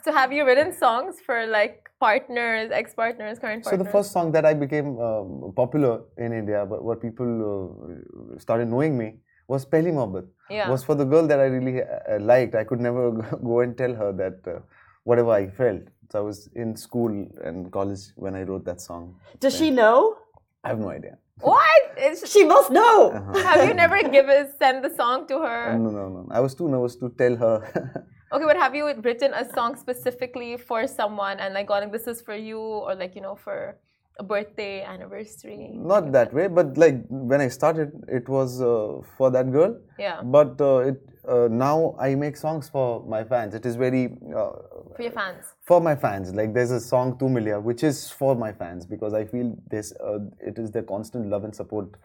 So, 0.05 0.13
have 0.13 0.33
you 0.33 0.45
written 0.45 0.73
songs 0.73 1.17
for 1.25 1.47
like 1.47 1.89
partners, 1.99 2.71
ex-partners, 2.71 3.39
current 3.39 3.65
partners? 3.65 3.81
So 3.81 3.85
the 3.85 3.91
first 3.91 4.13
song 4.13 4.31
that 4.33 4.45
I 4.45 4.53
became 4.55 4.99
um, 5.01 5.53
popular 5.57 6.03
in 6.19 6.33
India, 6.33 6.67
but 6.69 6.85
what 6.85 7.01
people 7.01 7.31
uh, 7.49 8.39
started 8.39 8.69
knowing 8.69 8.99
me 8.99 9.15
was 9.49 9.65
Pehli 9.67 9.93
Mohabbat. 9.93 10.27
Yeah. 10.51 10.71
Was 10.71 10.85
for 10.85 10.95
the 10.95 11.05
girl 11.05 11.27
that 11.27 11.41
I 11.41 11.45
really 11.45 11.83
uh, 11.83 12.21
liked. 12.21 12.55
I 12.55 12.65
could 12.65 12.81
never 12.81 13.11
go 13.51 13.61
and 13.61 13.77
tell 13.77 13.95
her 13.95 14.13
that 14.13 14.39
uh, 14.47 14.61
whatever 15.05 15.31
I 15.31 15.49
felt. 15.49 15.83
So 16.11 16.21
I 16.21 16.23
was 16.23 16.49
in 16.55 16.77
school 16.77 17.11
and 17.45 17.71
college 17.73 18.01
when 18.17 18.35
I 18.35 18.43
wrote 18.43 18.65
that 18.65 18.81
song. 18.81 19.17
Does 19.41 19.57
she 19.57 19.71
know? 19.71 20.17
I 20.63 20.69
have 20.69 20.79
no 20.79 20.91
idea. 20.91 21.19
What? 21.41 21.83
It's, 21.97 22.31
She 22.31 22.45
must 22.45 22.71
know. 22.71 23.11
have 23.35 23.69
you 23.69 23.75
never 23.75 24.03
given 24.03 24.51
send 24.59 24.85
the 24.85 24.91
song 24.91 25.27
to 25.29 25.39
her? 25.41 25.77
No, 25.79 25.91
no, 25.91 26.09
no. 26.09 26.29
I 26.31 26.41
was 26.41 26.55
too 26.55 26.69
nervous 26.69 26.97
to 26.97 27.11
tell 27.11 27.37
her. 27.37 28.07
Okay, 28.33 28.45
but 28.45 28.57
have 28.57 28.75
you 28.75 28.93
written 29.03 29.33
a 29.33 29.49
song 29.55 29.77
specifically 29.77 30.57
for 30.57 30.89
someone 30.89 31.39
and 31.39 31.55
like 31.55 31.69
gone, 31.69 31.93
this 31.93 32.09
is 32.09 32.21
for 32.21 32.35
you, 32.35 32.59
or 32.59 32.93
like 32.97 33.15
you 33.15 33.21
know 33.21 33.37
for 33.37 33.79
a 34.19 34.23
birthday, 34.23 34.83
anniversary? 34.83 35.71
Not 35.73 36.13
that 36.13 36.33
way, 36.33 36.47
but 36.49 36.77
like 36.77 37.05
when 37.09 37.41
I 37.41 37.49
started, 37.49 37.93
it 38.09 38.29
was 38.29 38.61
uh, 38.61 39.01
for 39.17 39.31
that 39.31 39.53
girl. 39.53 39.79
Yeah, 39.99 40.23
But 40.23 40.61
uh, 40.61 40.79
it 40.79 41.03
uh, 41.29 41.49
now 41.51 41.97
I 41.99 42.15
make 42.15 42.37
songs 42.37 42.69
for 42.69 43.05
my 43.05 43.25
fans. 43.25 43.55
It 43.55 43.67
is 43.67 43.77
very 43.77 44.05
uh, 44.35 44.53
for 44.97 45.03
your 45.03 45.13
fans. 45.13 45.55
for 45.65 45.81
my 45.81 45.95
fans 45.95 46.33
like 46.35 46.55
there's 46.55 46.71
a 46.71 46.81
song 46.81 47.19
tu 47.19 47.27
milia 47.29 47.57
which 47.63 47.83
is 47.89 48.11
for 48.21 48.35
my 48.43 48.51
fans 48.61 48.87
because 48.93 49.13
i 49.19 49.25
feel 49.33 49.49
this 49.73 49.93
uh, 50.11 50.21
it 50.51 50.59
is 50.63 50.71
their 50.77 50.85
constant 50.93 51.27
love 51.33 51.45
and 51.49 51.55
support 51.55 51.99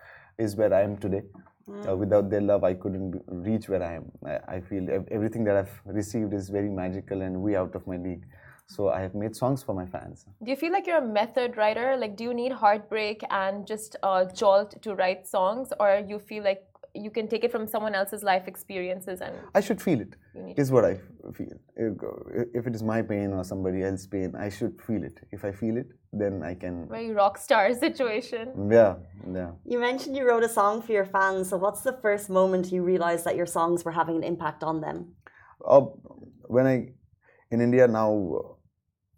is 0.46 0.56
where 0.62 0.74
i 0.74 0.82
am 0.88 0.98
today 1.06 1.22
uh, 1.88 1.96
without 1.96 2.30
their 2.34 2.42
love 2.42 2.66
i 2.70 2.74
couldn't 2.74 3.22
reach 3.48 3.70
where 3.70 3.84
i 3.90 3.94
am 4.00 4.06
I, 4.26 4.56
I 4.56 4.62
feel 4.72 4.90
everything 5.20 5.46
that 5.46 5.56
i've 5.62 5.78
received 5.86 6.34
is 6.34 6.50
very 6.50 6.70
magical 6.82 7.22
and 7.22 7.42
way 7.42 7.56
out 7.56 7.76
of 7.76 7.88
my 7.88 7.98
league 8.08 8.26
so 8.74 8.90
i 8.98 9.00
have 9.06 9.14
made 9.24 9.36
songs 9.44 9.60
for 9.68 9.74
my 9.82 9.86
fans 9.94 10.26
Do 10.46 10.50
you 10.54 10.58
feel 10.64 10.74
like 10.76 10.86
you're 10.88 11.04
a 11.08 11.12
method 11.22 11.50
writer? 11.60 11.88
Like, 12.04 12.14
do 12.20 12.24
you 12.28 12.34
need 12.42 12.54
heartbreak 12.64 13.20
and 13.44 13.68
just 13.74 13.92
uh, 14.10 14.26
jolt 14.42 14.70
to 14.86 14.90
write 15.00 15.22
songs, 15.36 15.68
or 15.82 15.90
you 16.12 16.18
feel 16.30 16.44
like 16.50 16.62
you 16.94 17.12
can 17.18 17.28
take 17.28 17.44
it 17.48 17.52
from 17.52 17.68
someone 17.68 17.96
else's 18.00 18.24
life 18.30 18.48
experiences 18.48 19.22
and 19.22 19.34
i 19.56 19.62
should 19.68 19.82
feel 19.82 20.00
it 20.06 20.16
you 20.36 20.66
what 20.76 20.86
i 20.86 20.94
feel 21.38 21.56
if, 21.78 22.48
if 22.60 22.68
it 22.68 22.76
is 22.76 22.84
my 22.84 23.02
pain 23.12 23.34
or 23.38 23.44
somebody 23.52 23.84
else's 23.84 24.08
pain 24.08 24.34
i 24.36 24.50
should 24.50 24.76
feel 24.88 25.04
it 25.10 25.18
if 25.32 25.46
i 25.50 25.52
feel 25.62 25.78
it 25.78 25.90
then 26.22 26.44
i 26.44 26.54
can 26.64 26.88
very 26.90 27.12
rock 27.12 27.38
star 27.38 27.74
situation? 27.86 28.46
yeah 28.80 28.96
yeah 29.40 29.52
You 29.74 29.80
mentioned 29.80 30.18
you 30.18 30.28
wrote 30.30 30.44
a 30.44 30.54
song 30.60 30.82
for 30.86 30.92
your 31.00 31.06
fans. 31.06 31.50
So, 31.50 31.58
what's 31.66 31.84
the 31.90 31.96
first 32.06 32.30
moment 32.30 32.72
you 32.76 32.82
realized 32.94 33.24
that 33.28 33.36
your 33.42 33.50
songs 33.58 33.86
were 33.86 33.96
having 34.02 34.18
an 34.22 34.26
impact 34.34 34.62
on 34.64 34.82
them? 34.82 34.98
uh, 35.74 35.86
when 36.56 36.66
I 36.74 36.76
in 37.52 37.62
India 37.62 37.88
now, 37.88 38.12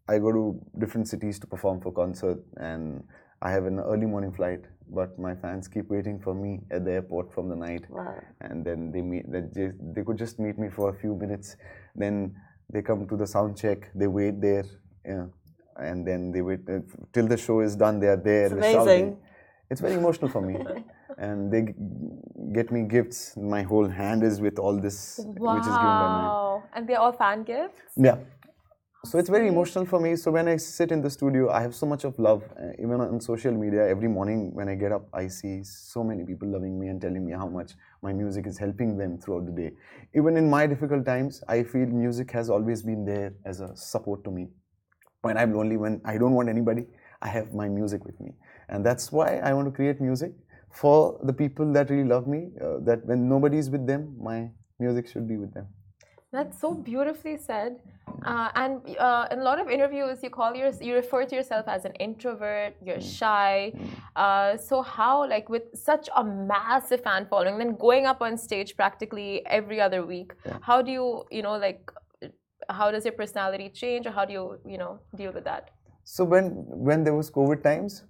I 0.08 0.20
go 0.20 0.32
to 0.32 0.60
different 0.80 1.08
cities 1.08 1.40
to 1.40 1.48
perform 1.48 1.80
for 1.82 1.92
concert, 1.92 2.40
and 2.58 3.04
I 3.42 3.52
have 3.52 3.66
an 3.66 3.80
early 3.80 4.06
morning 4.06 4.32
flight. 4.34 4.62
But 4.90 5.18
my 5.18 5.34
fans 5.34 5.68
keep 5.70 5.90
waiting 5.90 6.20
for 6.20 6.34
me 6.36 6.60
at 6.70 6.84
the 6.86 6.92
airport 6.92 7.34
from 7.34 7.48
the 7.50 7.56
night, 7.56 7.86
Wow. 7.90 8.16
and 8.42 8.66
then 8.66 8.92
they 8.92 9.02
meet. 9.02 9.32
They, 9.32 9.42
just, 9.42 9.76
they 9.96 10.04
could 10.04 10.18
just 10.18 10.40
meet 10.40 10.58
me 10.60 10.70
for 10.70 10.90
a 10.90 10.94
few 10.94 11.16
minutes. 11.16 11.56
Then 11.96 12.36
they 12.72 12.82
come 12.82 13.08
to 13.08 13.16
the 13.16 13.26
sound 13.26 13.58
check. 13.58 13.90
They 13.96 14.08
wait 14.08 14.42
there, 14.42 14.66
yeah, 15.06 15.26
and 15.78 16.06
then 16.06 16.32
they 16.34 16.42
wait 16.42 16.60
uh, 16.70 16.80
till 17.14 17.28
the 17.28 17.38
show 17.38 17.62
is 17.62 17.76
done. 17.78 18.00
They 18.02 18.08
are 18.08 18.18
there. 18.18 18.46
It's 18.46 18.54
amazing. 18.54 19.18
It's 19.70 19.80
very 19.82 19.94
emotional 19.96 20.30
for 20.30 20.42
me, 20.42 20.58
and 21.18 21.50
they 21.52 21.62
g- 21.62 21.74
get 22.54 22.72
me 22.72 22.82
gifts. 22.84 23.38
My 23.38 23.64
whole 23.64 23.88
hand 23.88 24.22
is 24.24 24.42
with 24.42 24.60
all 24.60 24.78
this, 24.80 25.20
which 25.26 25.62
is 25.72 25.78
given 25.78 25.98
by 26.04 26.08
Wow! 26.12 26.64
And 26.76 26.88
they're 26.88 27.00
all 27.00 27.14
fan 27.14 27.44
gifts. 27.44 27.80
yeah. 27.96 28.18
So 29.06 29.20
it's 29.20 29.28
very 29.30 29.50
emotional 29.50 29.86
for 29.86 30.00
me. 30.00 30.16
So 30.16 30.32
when 30.32 30.48
I 30.48 30.56
sit 30.56 30.90
in 30.92 31.02
the 31.02 31.10
studio, 31.10 31.52
I 31.52 31.62
have 31.62 31.76
so 31.76 31.86
much 31.86 32.06
of 32.06 32.18
love. 32.18 32.42
Uh, 32.58 32.72
even 32.80 33.02
on 33.02 33.20
social 33.20 33.52
media, 33.52 33.86
every 33.86 34.08
morning 34.08 34.52
when 34.56 34.70
I 34.70 34.76
get 34.76 34.94
up, 34.94 35.10
I 35.14 35.28
see 35.28 35.62
so 35.64 36.06
many 36.06 36.24
people 36.24 36.48
loving 36.48 36.80
me 36.80 36.88
and 36.88 37.02
telling 37.02 37.26
me 37.26 37.34
how 37.34 37.48
much 37.48 37.74
my 38.02 38.14
music 38.14 38.48
is 38.48 38.58
helping 38.58 38.98
them 38.98 39.20
throughout 39.20 39.46
the 39.46 39.52
day. 39.52 39.74
Even 40.16 40.38
in 40.38 40.50
my 40.50 40.66
difficult 40.66 41.06
times, 41.06 41.44
I 41.50 41.64
feel 41.64 41.86
music 41.88 42.32
has 42.32 42.50
always 42.50 42.82
been 42.82 43.04
there 43.04 43.34
as 43.46 43.60
a 43.60 43.76
support 43.76 44.24
to 44.24 44.32
me. 44.32 44.48
When 45.22 45.38
I'm 45.38 45.54
lonely, 45.54 45.76
when 45.76 46.02
I 46.06 46.18
don't 46.18 46.34
want 46.34 46.48
anybody, 46.48 46.88
I 47.22 47.28
have 47.28 47.54
my 47.54 47.68
music 47.68 48.06
with 48.06 48.20
me. 48.22 48.32
And 48.70 48.86
that's 48.86 49.12
why 49.12 49.40
I 49.40 49.54
want 49.54 49.68
to 49.68 49.72
create 49.72 50.00
music 50.00 50.32
for 50.72 51.20
the 51.24 51.34
people 51.34 51.74
that 51.74 51.90
really 51.90 52.08
love 52.08 52.26
me. 52.26 52.52
Uh, 52.60 52.80
that 52.86 53.06
when 53.06 53.28
nobody 53.28 53.58
is 53.58 53.70
with 53.70 53.86
them, 53.86 54.16
my 54.18 54.50
music 54.80 55.10
should 55.10 55.28
be 55.28 55.36
with 55.36 55.54
them. 55.54 55.68
That's 56.34 56.60
so 56.60 56.74
beautifully 56.74 57.38
said. 57.38 57.80
Uh, 58.26 58.50
and 58.56 58.72
uh, 58.98 59.28
in 59.32 59.40
a 59.40 59.44
lot 59.44 59.60
of 59.64 59.70
interviews, 59.70 60.24
you 60.24 60.32
call 60.40 60.56
your 60.56 60.72
you 60.88 60.94
refer 60.96 61.22
to 61.26 61.36
yourself 61.40 61.66
as 61.68 61.86
an 61.90 61.94
introvert. 62.08 62.74
You're 62.88 63.04
Mm. 63.04 63.18
shy. 63.20 63.56
Uh, 64.24 64.58
so 64.68 64.76
how, 64.82 65.16
like, 65.34 65.48
with 65.56 65.66
such 65.90 66.06
a 66.22 66.24
massive 66.24 67.02
fan 67.08 67.28
following, 67.32 67.58
then 67.64 67.76
going 67.88 68.06
up 68.12 68.20
on 68.28 68.38
stage 68.48 68.76
practically 68.82 69.30
every 69.60 69.80
other 69.88 70.02
week, 70.14 70.30
how 70.70 70.78
do 70.82 70.92
you, 70.92 71.08
you 71.38 71.44
know, 71.46 71.56
like, 71.68 71.82
how 72.80 72.88
does 72.92 73.04
your 73.10 73.18
personality 73.22 73.70
change, 73.82 74.08
or 74.08 74.12
how 74.18 74.26
do 74.26 74.34
you, 74.40 74.46
you 74.74 74.78
know, 74.78 74.94
deal 75.16 75.32
with 75.38 75.46
that? 75.52 75.70
So 76.16 76.22
when 76.34 76.46
when 76.90 77.04
there 77.04 77.16
was 77.22 77.30
COVID 77.40 77.62
times, 77.70 78.04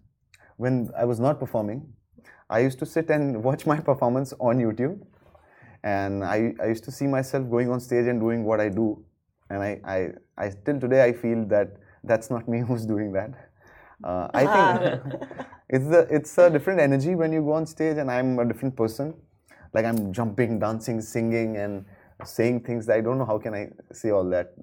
when 0.58 0.76
I 1.04 1.06
was 1.12 1.20
not 1.20 1.40
performing, 1.44 1.82
I 2.50 2.60
used 2.68 2.80
to 2.80 2.86
sit 2.96 3.10
and 3.10 3.44
watch 3.48 3.66
my 3.74 3.80
performance 3.92 4.34
on 4.40 4.64
YouTube, 4.66 4.96
and 5.84 6.24
I, 6.24 6.54
I 6.62 6.68
used 6.68 6.84
to 6.86 6.92
see 6.92 7.08
myself 7.08 7.50
going 7.50 7.70
on 7.70 7.80
stage 7.80 8.08
and 8.08 8.20
doing 8.20 8.44
what 8.44 8.60
I 8.60 8.70
do, 8.70 9.04
and 9.50 9.62
I 9.62 9.82
I, 9.86 10.10
I 10.38 10.52
till 10.66 10.80
today 10.80 11.04
I 11.04 11.14
feel 11.14 11.46
that 11.46 11.78
that's 12.04 12.30
not 12.30 12.48
me 12.54 12.62
who's 12.62 12.86
doing 12.86 13.12
that. 13.14 13.32
Uh, 14.04 14.28
I 14.34 14.46
think 14.46 15.04
it's 15.70 15.88
the 15.88 16.08
it's 16.10 16.38
a 16.38 16.50
different 16.50 16.80
energy 16.80 17.16
when 17.16 17.32
you 17.34 17.42
go 17.42 17.54
on 17.54 17.66
stage, 17.66 17.98
and 17.98 18.10
I'm 18.10 18.40
a 18.40 18.46
different 18.46 18.76
person. 18.76 19.14
Like 19.74 19.86
I'm 19.86 20.14
jumping, 20.14 20.60
dancing, 20.60 21.02
singing, 21.02 21.58
and 21.58 21.86
saying 22.24 22.62
things 22.62 22.86
that 22.86 22.98
I 22.98 23.02
don't 23.02 23.18
know 23.18 23.26
how 23.26 23.40
can 23.40 23.54
I 23.54 23.70
say 23.92 24.12
all 24.12 24.30
that. 24.30 24.54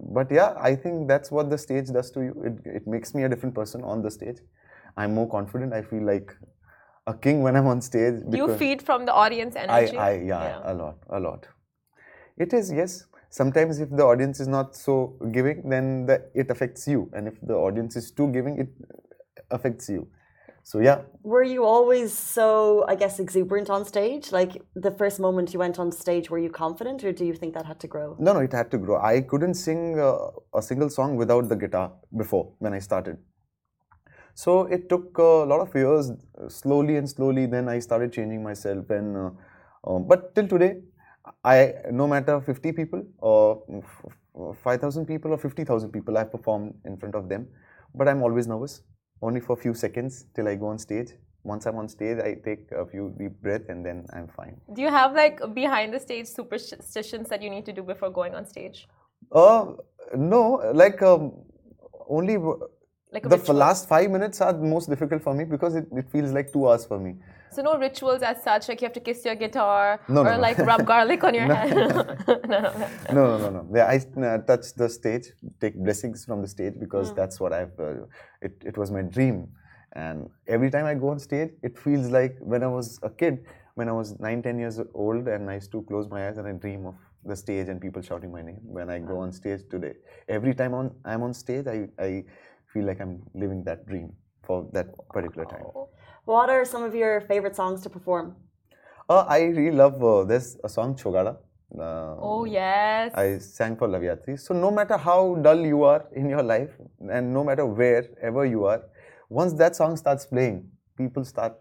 But 0.00 0.30
yeah, 0.30 0.54
I 0.58 0.74
think 0.74 1.06
that's 1.08 1.30
what 1.30 1.50
the 1.50 1.58
stage 1.58 1.88
does 1.88 2.10
to 2.12 2.20
you. 2.20 2.42
It 2.44 2.76
it 2.78 2.86
makes 2.86 3.14
me 3.14 3.24
a 3.24 3.28
different 3.28 3.54
person 3.54 3.82
on 3.84 4.02
the 4.02 4.10
stage. 4.10 4.38
I'm 4.96 5.14
more 5.14 5.28
confident. 5.28 5.72
I 5.72 5.82
feel 5.82 6.04
like 6.04 6.34
a 7.06 7.14
king 7.14 7.42
when 7.42 7.56
I'm 7.56 7.66
on 7.66 7.80
stage. 7.80 8.22
Do 8.28 8.36
you 8.36 8.54
feed 8.56 8.82
from 8.82 9.04
the 9.04 9.12
audience 9.12 9.56
I, 9.56 9.60
energy? 9.60 9.96
I 9.96 10.12
yeah, 10.20 10.60
a 10.64 10.74
lot, 10.74 10.96
a 11.10 11.20
lot. 11.20 11.46
It 12.38 12.52
is 12.52 12.72
yes. 12.72 13.04
Sometimes 13.30 13.80
if 13.80 13.90
the 13.90 14.04
audience 14.04 14.38
is 14.40 14.46
not 14.48 14.76
so 14.76 15.16
giving, 15.32 15.68
then 15.68 16.06
the, 16.06 16.24
it 16.34 16.50
affects 16.50 16.86
you, 16.86 17.10
and 17.12 17.26
if 17.26 17.40
the 17.42 17.54
audience 17.54 17.96
is 17.96 18.12
too 18.12 18.28
giving, 18.28 18.58
it 18.58 18.68
affects 19.50 19.88
you. 19.88 20.06
So 20.66 20.78
yeah, 20.78 21.02
Were 21.22 21.42
you 21.42 21.64
always 21.64 22.16
so, 22.16 22.86
I 22.88 22.94
guess, 22.94 23.18
exuberant 23.18 23.68
on 23.68 23.84
stage? 23.84 24.32
Like 24.32 24.62
the 24.74 24.90
first 24.90 25.20
moment 25.20 25.52
you 25.52 25.58
went 25.58 25.78
on 25.78 25.92
stage, 25.92 26.30
were 26.30 26.38
you 26.38 26.48
confident, 26.48 27.04
or 27.04 27.12
do 27.12 27.26
you 27.26 27.34
think 27.34 27.52
that 27.52 27.66
had 27.66 27.80
to 27.80 27.86
grow? 27.86 28.16
No, 28.18 28.32
no, 28.32 28.40
it 28.40 28.52
had 28.52 28.70
to 28.70 28.78
grow. 28.78 28.98
I 28.98 29.20
couldn't 29.20 29.54
sing 29.54 30.00
uh, 30.00 30.30
a 30.54 30.62
single 30.62 30.88
song 30.88 31.16
without 31.16 31.50
the 31.50 31.56
guitar 31.56 31.92
before 32.16 32.54
when 32.60 32.72
I 32.72 32.78
started. 32.78 33.18
So 34.34 34.62
it 34.66 34.88
took 34.88 35.16
a 35.18 35.44
lot 35.44 35.60
of 35.60 35.74
years, 35.74 36.10
slowly 36.48 36.96
and 36.96 37.08
slowly. 37.08 37.46
Then 37.46 37.68
I 37.68 37.78
started 37.78 38.12
changing 38.12 38.42
myself, 38.42 38.90
and 38.90 39.16
uh, 39.16 39.30
uh, 39.84 39.98
but 39.98 40.34
till 40.34 40.48
today, 40.48 40.78
I 41.44 41.74
no 41.92 42.06
matter 42.08 42.40
50 42.40 42.72
people 42.72 43.04
or 43.18 43.62
f- 43.78 44.04
f- 44.06 44.56
5,000 44.62 45.06
people 45.06 45.32
or 45.32 45.38
50,000 45.38 45.90
people, 45.90 46.18
I've 46.18 46.32
performed 46.32 46.74
in 46.84 46.96
front 46.96 47.14
of 47.14 47.28
them. 47.28 47.46
But 47.94 48.08
I'm 48.08 48.22
always 48.22 48.48
nervous, 48.48 48.82
only 49.22 49.40
for 49.40 49.52
a 49.52 49.56
few 49.56 49.72
seconds 49.72 50.26
till 50.34 50.48
I 50.48 50.56
go 50.56 50.66
on 50.66 50.78
stage. 50.78 51.12
Once 51.44 51.66
I'm 51.66 51.76
on 51.76 51.88
stage, 51.88 52.18
I 52.18 52.34
take 52.44 52.72
a 52.72 52.84
few 52.86 53.14
deep 53.18 53.40
breath, 53.40 53.68
and 53.68 53.86
then 53.86 54.06
I'm 54.12 54.26
fine. 54.26 54.60
Do 54.72 54.82
you 54.82 54.88
have 54.88 55.14
like 55.14 55.40
behind 55.54 55.94
the 55.94 56.00
stage 56.00 56.26
superstitions 56.26 57.28
that 57.28 57.40
you 57.40 57.50
need 57.50 57.66
to 57.66 57.72
do 57.72 57.82
before 57.82 58.10
going 58.10 58.34
on 58.34 58.46
stage? 58.46 58.88
Uh, 59.30 59.66
no, 60.16 60.42
like 60.74 61.02
um, 61.02 61.32
only 62.08 62.36
Like 63.14 63.22
the 63.22 63.38
ritual? 63.38 63.54
last 63.54 63.88
five 63.88 64.10
minutes 64.10 64.40
are 64.40 64.52
most 64.52 64.90
difficult 64.90 65.22
for 65.22 65.34
me 65.34 65.44
because 65.44 65.76
it, 65.76 65.86
it 65.92 66.10
feels 66.10 66.32
like 66.32 66.52
two 66.52 66.68
hours 66.68 66.84
for 66.84 66.98
me. 66.98 67.14
So 67.52 67.62
no 67.62 67.78
rituals 67.78 68.22
as 68.22 68.42
such, 68.42 68.68
like 68.68 68.80
you 68.80 68.86
have 68.86 68.92
to 68.94 69.00
kiss 69.00 69.24
your 69.24 69.36
guitar 69.36 70.00
No, 70.08 70.22
or 70.22 70.24
no, 70.24 70.36
no. 70.36 70.42
like 70.42 70.58
rub 70.58 70.84
garlic 70.92 71.22
on 71.22 71.34
your 71.34 71.46
head. 71.46 71.68
no, 71.68 71.86
no, 72.48 72.60
no. 72.60 72.88
No, 73.12 73.22
no, 73.30 73.38
no, 73.38 73.50
no. 73.50 73.68
Yeah, 73.72 73.86
I 73.86 73.96
uh, 74.20 74.38
touch 74.38 74.74
the 74.74 74.88
stage, 74.88 75.26
take 75.60 75.76
blessings 75.76 76.24
from 76.24 76.42
the 76.42 76.48
stage 76.48 76.74
because 76.80 77.12
Mm. 77.12 77.16
that's 77.16 77.38
what 77.38 77.52
I've. 77.52 77.78
Uh, 77.78 78.06
it, 78.42 78.54
it 78.70 78.76
was 78.76 78.90
my 78.90 79.02
dream, 79.02 79.46
and 79.92 80.28
every 80.48 80.70
time 80.70 80.86
I 80.86 80.94
go 80.94 81.10
on 81.10 81.20
stage, 81.20 81.50
it 81.62 81.78
feels 81.78 82.10
like 82.10 82.36
when 82.40 82.64
I 82.64 82.66
was 82.66 82.98
a 83.02 83.10
kid, 83.10 83.44
when 83.76 83.88
I 83.88 83.92
was 83.92 84.18
nine, 84.18 84.42
ten 84.42 84.58
years 84.58 84.80
old, 84.92 85.28
and 85.28 85.48
I 85.48 85.54
used 85.54 85.70
to 85.72 85.82
close 85.82 86.08
my 86.08 86.26
eyes 86.26 86.38
and 86.38 86.48
I 86.48 86.52
dream 86.52 86.86
of 86.86 86.96
the 87.24 87.36
stage 87.36 87.68
and 87.68 87.80
people 87.80 88.02
shouting 88.02 88.32
my 88.32 88.42
name. 88.42 88.60
When 88.64 88.90
I 88.90 88.98
go 88.98 89.18
on 89.20 89.32
stage 89.32 89.60
today, 89.70 89.94
every 90.28 90.54
time 90.54 90.74
on 90.74 90.90
I'm 91.04 91.22
on 91.22 91.34
stage, 91.34 91.66
I, 91.68 91.88
I 91.98 92.24
feel 92.74 92.84
like 92.90 93.00
I'm 93.00 93.22
living 93.34 93.62
that 93.64 93.86
dream 93.86 94.12
for 94.46 94.66
that 94.72 94.88
particular 95.16 95.46
time. 95.46 95.66
What 96.24 96.50
are 96.50 96.64
some 96.64 96.82
of 96.82 96.94
your 96.94 97.20
favorite 97.32 97.56
songs 97.56 97.82
to 97.82 97.90
perform? 97.96 98.36
Uh, 99.08 99.24
I 99.28 99.40
really 99.44 99.76
love 99.76 100.02
uh, 100.02 100.24
there's 100.24 100.56
a 100.64 100.68
song 100.68 100.94
Chogada. 100.96 101.36
Uh, 101.78 102.16
Oh 102.30 102.44
yes. 102.44 103.12
I 103.14 103.38
sang 103.38 103.76
for 103.76 103.88
Loveyatri. 103.88 104.38
So 104.40 104.54
no 104.54 104.70
matter 104.70 104.96
how 104.96 105.34
dull 105.46 105.64
you 105.72 105.82
are 105.84 106.04
in 106.20 106.28
your 106.28 106.42
life, 106.42 106.70
and 107.10 107.32
no 107.32 107.44
matter 107.44 107.66
wherever 107.66 108.44
you 108.46 108.64
are, 108.64 108.82
once 109.28 109.52
that 109.54 109.76
song 109.76 109.96
starts 109.96 110.26
playing, 110.26 110.70
people 110.96 111.24
start. 111.24 111.54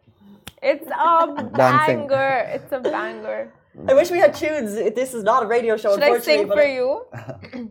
It's 0.62 0.88
a 0.88 1.44
banger. 1.62 2.48
It's 2.56 2.72
a 2.72 2.80
banger. 2.80 3.52
I 3.88 3.94
wish 3.94 4.12
we 4.12 4.20
had 4.20 4.36
tunes. 4.36 4.76
This 5.02 5.14
is 5.14 5.24
not 5.24 5.44
a 5.44 5.48
radio 5.48 5.76
show, 5.78 5.96
Should 5.96 6.04
I 6.04 6.08
unfortunately. 6.08 6.38
sing 6.38 6.48
but 6.48 6.58
for 6.60 6.68
you? 6.78 7.70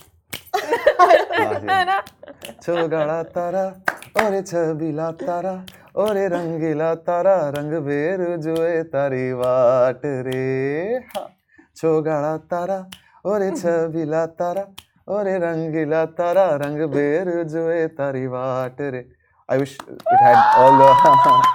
Ta-na-na-na-na. 0.54 1.96
yeah. 1.96 2.54
Chogada 2.64 3.18
tara, 3.32 3.80
ore 4.16 4.42
chabila 4.42 5.08
tara, 5.18 5.64
ore 5.94 6.28
rangila 6.34 6.90
tara, 7.04 7.52
rang 7.54 7.70
ver 7.84 8.38
joe 8.38 8.84
tari 8.92 9.32
vaat 9.32 10.02
re. 10.26 11.04
Ha. 11.14 11.28
Chogada 11.74 12.34
tara, 12.48 12.86
ore 13.24 13.50
chabila 13.52 14.22
tara, 14.38 14.68
ore 15.06 15.34
rangila 15.44 16.02
tara, 16.16 16.58
rang 16.62 16.78
ver 16.90 17.44
joe 17.44 17.88
tari 17.96 18.26
vaat 18.26 18.78
re. 18.92 19.04
I 19.48 19.58
wish 19.58 19.74
it 19.74 20.20
had 20.26 20.38
all 20.56 20.78
the. 20.78 20.88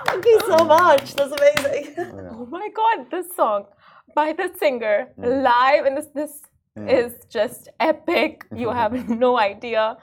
Thank 0.06 0.26
you 0.26 0.40
so 0.48 0.58
much. 0.64 1.16
That's 1.16 1.34
amazing. 1.40 1.96
Oh 2.34 2.46
my 2.52 2.70
god, 2.76 3.10
this 3.12 3.36
song 3.36 3.66
by 4.16 4.34
the 4.34 4.52
singer 4.60 5.08
Hmm. 5.18 5.42
live 5.48 5.86
and 5.88 5.98
this 5.98 6.08
this 6.20 6.34
is 6.88 7.14
just 7.30 7.70
epic. 7.80 8.46
You 8.56 8.70
have 8.82 8.94
no 9.10 9.38
idea. 9.38 9.98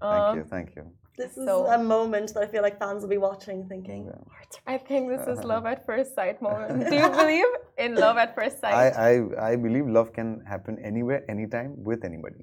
Uh, 0.00 0.32
Thank 0.32 0.36
you, 0.36 0.44
thank 0.44 0.76
you. 0.76 0.84
This 1.18 1.36
is 1.38 1.46
So- 1.46 1.66
a 1.66 1.78
moment 1.78 2.34
that 2.34 2.42
I 2.42 2.46
feel 2.46 2.62
like 2.62 2.78
fans 2.78 3.02
will 3.02 3.08
be 3.08 3.22
watching, 3.30 3.66
thinking, 3.68 4.02
"Hearts 4.34 4.58
are 4.66 4.74
I 4.74 4.78
think 4.78 5.08
this 5.08 5.26
is 5.26 5.44
love 5.52 5.64
at 5.64 5.86
first 5.86 6.14
sight 6.14 6.42
moment. 6.42 6.88
Do 6.90 6.94
you 6.96 7.08
believe 7.08 7.46
in 7.78 7.94
love 7.94 8.16
at 8.18 8.34
first 8.34 8.60
sight? 8.60 8.74
I, 8.74 8.86
I, 9.10 9.52
I 9.52 9.56
believe 9.56 9.86
love 9.88 10.12
can 10.12 10.42
happen 10.46 10.78
anywhere, 10.84 11.24
anytime, 11.30 11.70
with 11.82 12.04
anybody. 12.04 12.42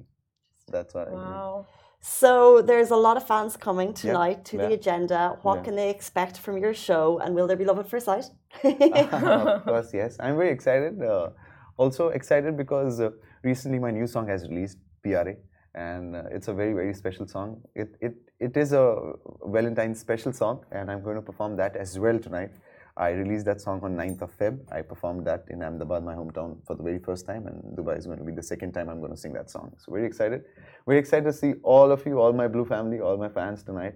That's 0.71 0.93
what 0.95 1.07
I 1.07 1.11
believe. 1.11 1.25
wow. 1.27 1.67
So 2.05 2.61
there's 2.61 2.91
a 2.91 2.95
lot 3.07 3.15
of 3.15 3.25
fans 3.25 3.55
coming 3.55 3.93
tonight 3.93 4.43
to 4.45 4.57
the 4.57 4.73
agenda. 4.73 5.37
What 5.43 5.57
Yeah. 5.57 5.63
can 5.65 5.75
they 5.75 5.89
expect 5.89 6.37
from 6.39 6.57
your 6.57 6.73
show? 6.73 7.19
And 7.19 7.33
will 7.35 7.47
there 7.47 7.55
be 7.55 7.63
love 7.63 7.79
at 7.79 7.87
first 7.87 8.05
sight? 8.07 8.25
of 8.63 9.63
course, 9.65 9.93
yes. 9.93 10.17
I'm 10.19 10.35
very 10.35 10.49
excited. 10.51 11.01
Uh, 11.01 11.29
also 11.77 12.09
excited 12.09 12.57
because 12.57 12.99
uh, 12.99 13.11
recently 13.43 13.79
my 13.79 13.91
new 13.91 14.08
song 14.08 14.27
has 14.27 14.47
released, 14.49 14.77
PRA, 15.03 15.36
and 15.75 16.15
uh, 16.15 16.23
it's 16.32 16.47
a 16.47 16.53
very 16.53 16.73
very 16.73 16.93
special 16.93 17.27
song. 17.27 17.62
It 17.75 17.95
it 18.01 18.15
it 18.39 18.58
is 18.58 18.73
a 18.73 19.13
Valentine's 19.45 19.99
special 19.99 20.34
song, 20.34 20.65
and 20.71 20.91
I'm 20.91 21.03
going 21.03 21.15
to 21.15 21.21
perform 21.21 21.58
that 21.58 21.75
as 21.75 21.99
well 21.99 22.19
tonight. 22.19 22.51
I 22.95 23.10
released 23.10 23.45
that 23.45 23.60
song 23.60 23.79
on 23.82 23.95
9th 23.95 24.21
of 24.21 24.38
Feb. 24.38 24.60
I 24.71 24.84
performed 24.84 25.25
that 25.25 25.45
in 25.49 25.63
Ahmedabad, 25.63 26.03
my 26.03 26.13
hometown, 26.13 26.63
for 26.67 26.75
the 26.75 26.84
very 26.84 26.99
first 26.99 27.25
time, 27.25 27.47
and 27.47 27.75
Dubai 27.75 27.97
is 27.97 28.06
going 28.06 28.19
to 28.19 28.23
be 28.23 28.32
the 28.32 28.43
second 28.43 28.73
time 28.73 28.88
I'm 28.88 28.99
going 28.99 29.12
to 29.12 29.17
sing 29.17 29.34
that 29.34 29.49
song. 29.49 29.73
So 29.79 29.91
very 29.91 30.06
excited. 30.06 30.43
Very 30.86 30.99
excited 30.99 31.25
to 31.25 31.34
see 31.34 31.53
all 31.63 31.91
of 31.91 32.06
you, 32.06 32.19
all 32.19 32.34
my 32.34 32.47
Blue 32.47 32.65
family, 32.65 32.99
all 32.99 33.17
my 33.17 33.29
fans 33.29 33.63
tonight. 33.63 33.95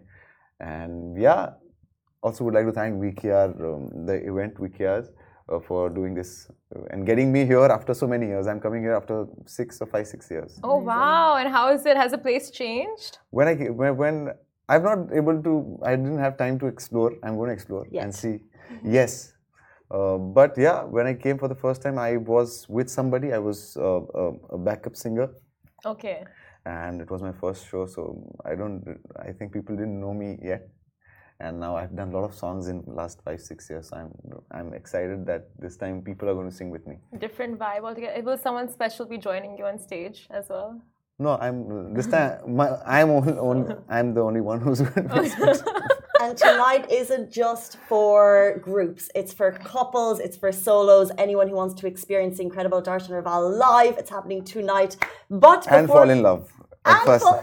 And 0.60 1.22
yeah, 1.22 1.52
also 2.24 2.44
would 2.46 2.56
like 2.56 2.66
to 2.66 2.72
thank 2.72 2.96
VKR, 3.00 3.50
um, 3.62 4.06
the 4.08 4.16
event 4.28 4.56
VKRs, 4.56 5.10
uh, 5.50 5.60
for 5.60 5.90
doing 5.90 6.14
this 6.14 6.50
uh, 6.76 6.82
and 6.92 7.06
getting 7.06 7.32
me 7.32 7.46
here 7.46 7.64
after 7.78 7.94
so 7.94 8.08
many 8.08 8.28
years. 8.28 8.48
I'm 8.48 8.60
coming 8.60 8.82
here 8.82 8.94
after 8.96 9.26
six 9.46 9.82
or 9.82 9.88
five, 9.88 10.08
six 10.08 10.30
years. 10.30 10.60
Oh 10.64 10.78
wow! 10.78 11.36
And 11.38 11.50
how 11.50 11.72
is 11.72 11.86
it? 11.86 11.96
Has 11.98 12.12
the 12.12 12.18
place 12.18 12.52
changed? 12.52 13.20
When 13.30 13.48
I 13.48 13.56
when, 13.56 13.98
when 13.98 14.34
I'm 14.70 14.84
not 14.84 15.14
able 15.14 15.42
to, 15.44 15.80
I 15.84 15.96
didn't 15.96 16.20
have 16.20 16.38
time 16.38 16.60
to 16.60 16.68
explore. 16.68 17.14
I'm 17.24 17.36
going 17.38 17.48
to 17.48 17.54
explore 17.54 17.84
and 17.84 17.94
Yet. 17.94 18.14
see. 18.14 18.36
Yes. 18.84 19.34
Uh, 19.90 20.18
but 20.18 20.58
yeah, 20.58 20.84
when 20.84 21.08
I 21.08 21.14
came 21.14 21.38
for 21.38 21.48
the 21.48 21.56
first 21.56 21.82
time, 21.82 21.98
I 21.98 22.18
was 22.18 22.68
with 22.68 22.90
somebody. 22.90 23.32
I 23.32 23.38
was 23.38 23.78
uh, 23.78 24.02
a, 24.24 24.26
a 24.56 24.58
backup 24.58 24.98
singer, 24.98 25.30
Okay. 25.86 26.26
and 26.66 27.00
it 27.00 27.10
was 27.10 27.22
my 27.22 27.32
first 27.32 27.66
show. 27.70 27.86
So 27.86 28.02
I 28.44 28.56
don't. 28.56 28.84
I 29.18 29.32
think 29.32 29.54
people 29.54 29.78
didn't 29.78 30.02
know 30.02 30.14
me 30.14 30.38
yet, 30.44 30.68
and 31.40 31.60
now 31.60 31.76
I've 31.76 31.96
done 31.96 32.10
a 32.14 32.20
lot 32.20 32.26
of 32.26 32.34
songs 32.34 32.68
in 32.68 32.84
last 32.88 33.22
five, 33.24 33.40
six 33.42 33.70
years. 33.70 33.92
I'm 33.94 34.12
I'm 34.52 34.74
excited 34.74 35.26
that 35.28 35.50
this 35.60 35.78
time 35.78 36.02
people 36.02 36.30
are 36.30 36.34
going 36.34 36.50
to 36.50 36.56
sing 36.56 36.70
with 36.70 36.88
me. 36.88 36.98
Different 37.18 37.60
vibe 37.60 37.84
altogether. 37.84 38.22
Will 38.24 38.38
someone 38.38 38.70
special 38.72 39.06
be 39.06 39.18
joining 39.18 39.58
you 39.58 39.66
on 39.66 39.78
stage 39.80 40.28
as 40.32 40.50
well? 40.50 40.82
No, 41.20 41.38
I'm 41.42 41.94
this 41.94 42.08
time. 42.08 42.56
My, 42.56 42.68
I'm 42.86 43.10
only, 43.10 43.34
only 43.34 43.76
I'm 43.90 44.14
the 44.14 44.22
only 44.22 44.42
one 44.42 44.62
who's 44.62 44.82
going 44.82 45.08
to 45.10 45.22
be 45.22 45.30
special. 45.38 45.68
and 46.22 46.38
tonight 46.38 46.90
isn't 46.92 47.32
just 47.32 47.78
for 47.88 48.60
groups. 48.62 49.10
It's 49.16 49.34
for 49.34 49.52
couples, 49.52 50.20
it's 50.20 50.38
for 50.38 50.52
solos, 50.52 51.12
anyone 51.18 51.48
who 51.48 51.56
wants 51.56 51.76
to 51.82 51.88
experience 51.88 52.38
the 52.38 52.44
incredible 52.44 52.82
Darshan 52.82 53.10
Raval 53.12 53.58
live. 53.58 53.98
It's 53.98 54.10
happening 54.10 54.44
tonight. 54.44 54.98
But 55.30 55.72
and 55.72 55.88
before- 55.88 56.02
fall 56.04 56.10
in 56.10 56.22
love 56.24 56.52
at 56.92 56.98
And 56.98 57.06
first. 57.10 57.24
fall- 57.26 57.42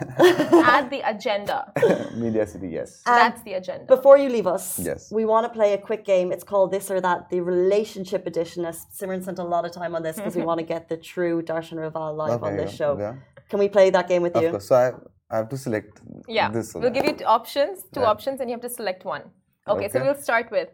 Add 0.75 0.91
the 0.91 1.01
agenda. 1.15 1.59
Media 2.25 2.47
City, 2.47 2.69
yes. 2.79 3.03
That's 3.07 3.41
the 3.43 3.55
um, 3.55 3.61
agenda. 3.63 3.87
Before 3.97 4.17
you 4.23 4.29
leave 4.37 4.47
us, 4.57 4.65
Yes. 4.79 5.01
we 5.19 5.25
want 5.33 5.45
to 5.47 5.53
play 5.59 5.71
a 5.79 5.79
quick 5.89 6.03
game. 6.05 6.33
It's 6.35 6.45
called 6.53 6.69
This 6.77 6.91
or 6.91 7.01
That, 7.01 7.29
the 7.35 7.41
relationship 7.55 8.23
edition. 8.27 8.65
As 8.65 8.77
Simran 8.97 9.23
spent 9.23 9.39
a 9.39 9.49
lot 9.55 9.65
of 9.69 9.73
time 9.81 9.93
on 9.97 10.03
this 10.07 10.17
because 10.17 10.37
we 10.41 10.43
want 10.51 10.59
to 10.65 10.67
get 10.75 10.83
the 10.93 10.97
true 11.13 11.37
Darshan 11.43 11.79
Raval 11.85 12.11
live 12.17 12.43
on 12.43 12.57
this 12.57 12.73
show. 12.81 12.93
yeah. 12.99 13.15
Can 13.51 13.59
we 13.59 13.69
play 13.69 13.91
that 13.91 14.07
game 14.09 14.23
with 14.23 14.35
Of 14.37 14.43
you? 14.43 14.51
course. 14.51 14.69
So 14.69 14.75
I, 14.85 14.87
I 15.33 15.37
have 15.41 15.49
to 15.55 15.59
select 15.67 16.01
Yeah. 16.29 16.51
this. 16.51 16.67
we'll 16.75 16.83
that. 16.85 16.95
give 16.95 17.05
you 17.11 17.15
t- 17.21 17.25
options, 17.39 17.77
two 17.95 18.01
Yeah. 18.01 18.13
options, 18.15 18.37
and 18.41 18.49
you 18.49 18.55
have 18.57 18.63
to 18.69 18.75
select 18.81 19.05
one. 19.05 19.25
Okay, 19.73 19.89
so 19.89 19.97
we'll 20.05 20.21
start 20.29 20.47
with 20.51 20.69